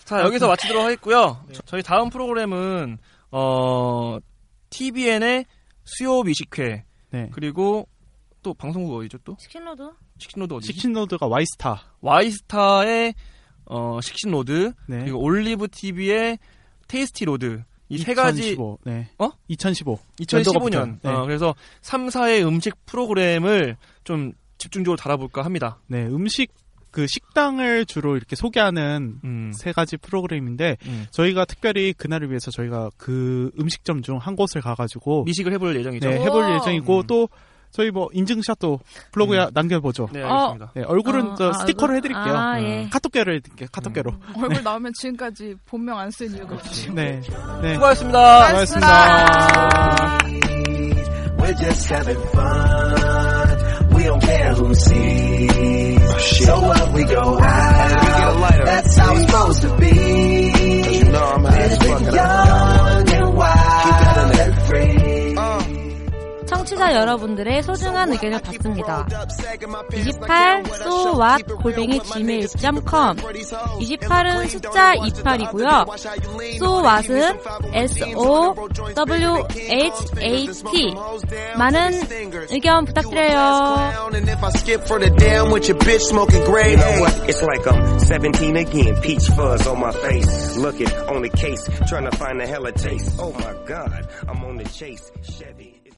[0.05, 1.45] 자 여기서 마치도록 하겠고요.
[1.53, 2.99] 저- 저희 다음 프로그램은
[3.33, 4.19] 어
[4.71, 5.45] TVN의
[5.85, 7.31] 수요 미식회 네.
[7.33, 7.89] 그리고
[8.43, 9.37] 또 방송국 어디죠 또?
[9.41, 9.91] 치킨로드?
[10.19, 10.73] 식신로드 어디지?
[10.73, 11.83] 식신로드가 와이스타.
[12.01, 13.15] 와이스타의
[13.65, 14.99] 어 식신로드 네.
[15.01, 16.39] 그리고 올리브 TV의
[16.89, 17.63] 테이스티 로드
[17.95, 18.79] 이 세 가지 2015.
[18.85, 19.09] 네.
[19.19, 19.31] 어?
[19.49, 19.99] 2015.
[20.21, 21.11] 2015년 네.
[21.11, 25.79] 어, 그래서 3사의 음식 프로그램을 좀 집중적으로 다뤄볼까 합니다.
[25.87, 26.53] 네, 음식
[26.91, 29.51] 그 식당을 주로 이렇게 소개하는 음.
[29.55, 31.07] 세 가지 프로그램인데 음.
[31.11, 36.09] 저희가 특별히 그날을 위해서 저희가 그 음식점 중 한 곳을 가가지고 미식을 해볼 예정이죠.
[36.09, 36.55] 네, 해볼.
[36.57, 37.07] 예정이고 음.
[37.07, 37.29] 또
[37.73, 38.81] 저희 뭐 인증샷도
[39.13, 40.09] 블로그에 남겨보죠.
[40.13, 40.25] 네, 네.
[40.25, 40.73] 알겠습니다.
[40.87, 41.97] 얼굴은 어, 저 아, 스티커로 얼굴?
[41.97, 42.35] 해드릴게요.
[42.37, 42.65] 아, 음.
[42.65, 42.89] 예.
[42.91, 43.69] 카톡 개로 해드릴게요.
[43.73, 44.13] 카톡 개로.
[44.37, 46.91] 얼굴 나오면 지금까지 본명 안 쓴 이유가 없지.
[46.93, 47.21] 네,
[47.63, 47.75] 네.
[47.75, 48.47] 수고하셨습니다.
[48.49, 50.19] 수고하셨습니다.
[64.73, 65.02] Care
[66.63, 69.07] 청취자 여러분들의 소중한 의견을 받습니다.
[69.95, 75.87] 28 so what 골뱅이 gmail.com 28은 숫자 28이고요.
[76.55, 77.39] so what은
[77.75, 78.55] s o
[78.95, 79.73] w h
[80.21, 80.95] a t
[81.57, 81.91] 많은
[82.51, 83.91] 의견 부탁드려요.
[84.15, 87.29] And if I skip for the damn with your bitch smoking gray, You know what?
[87.29, 89.01] It's like I'm 17 again.
[89.03, 90.57] Peach fuzz on my face.
[90.57, 93.11] Looking on the case, trying to find a hella taste.
[93.19, 95.11] Oh my god, I'm on the chase.
[95.23, 95.72] Chevy.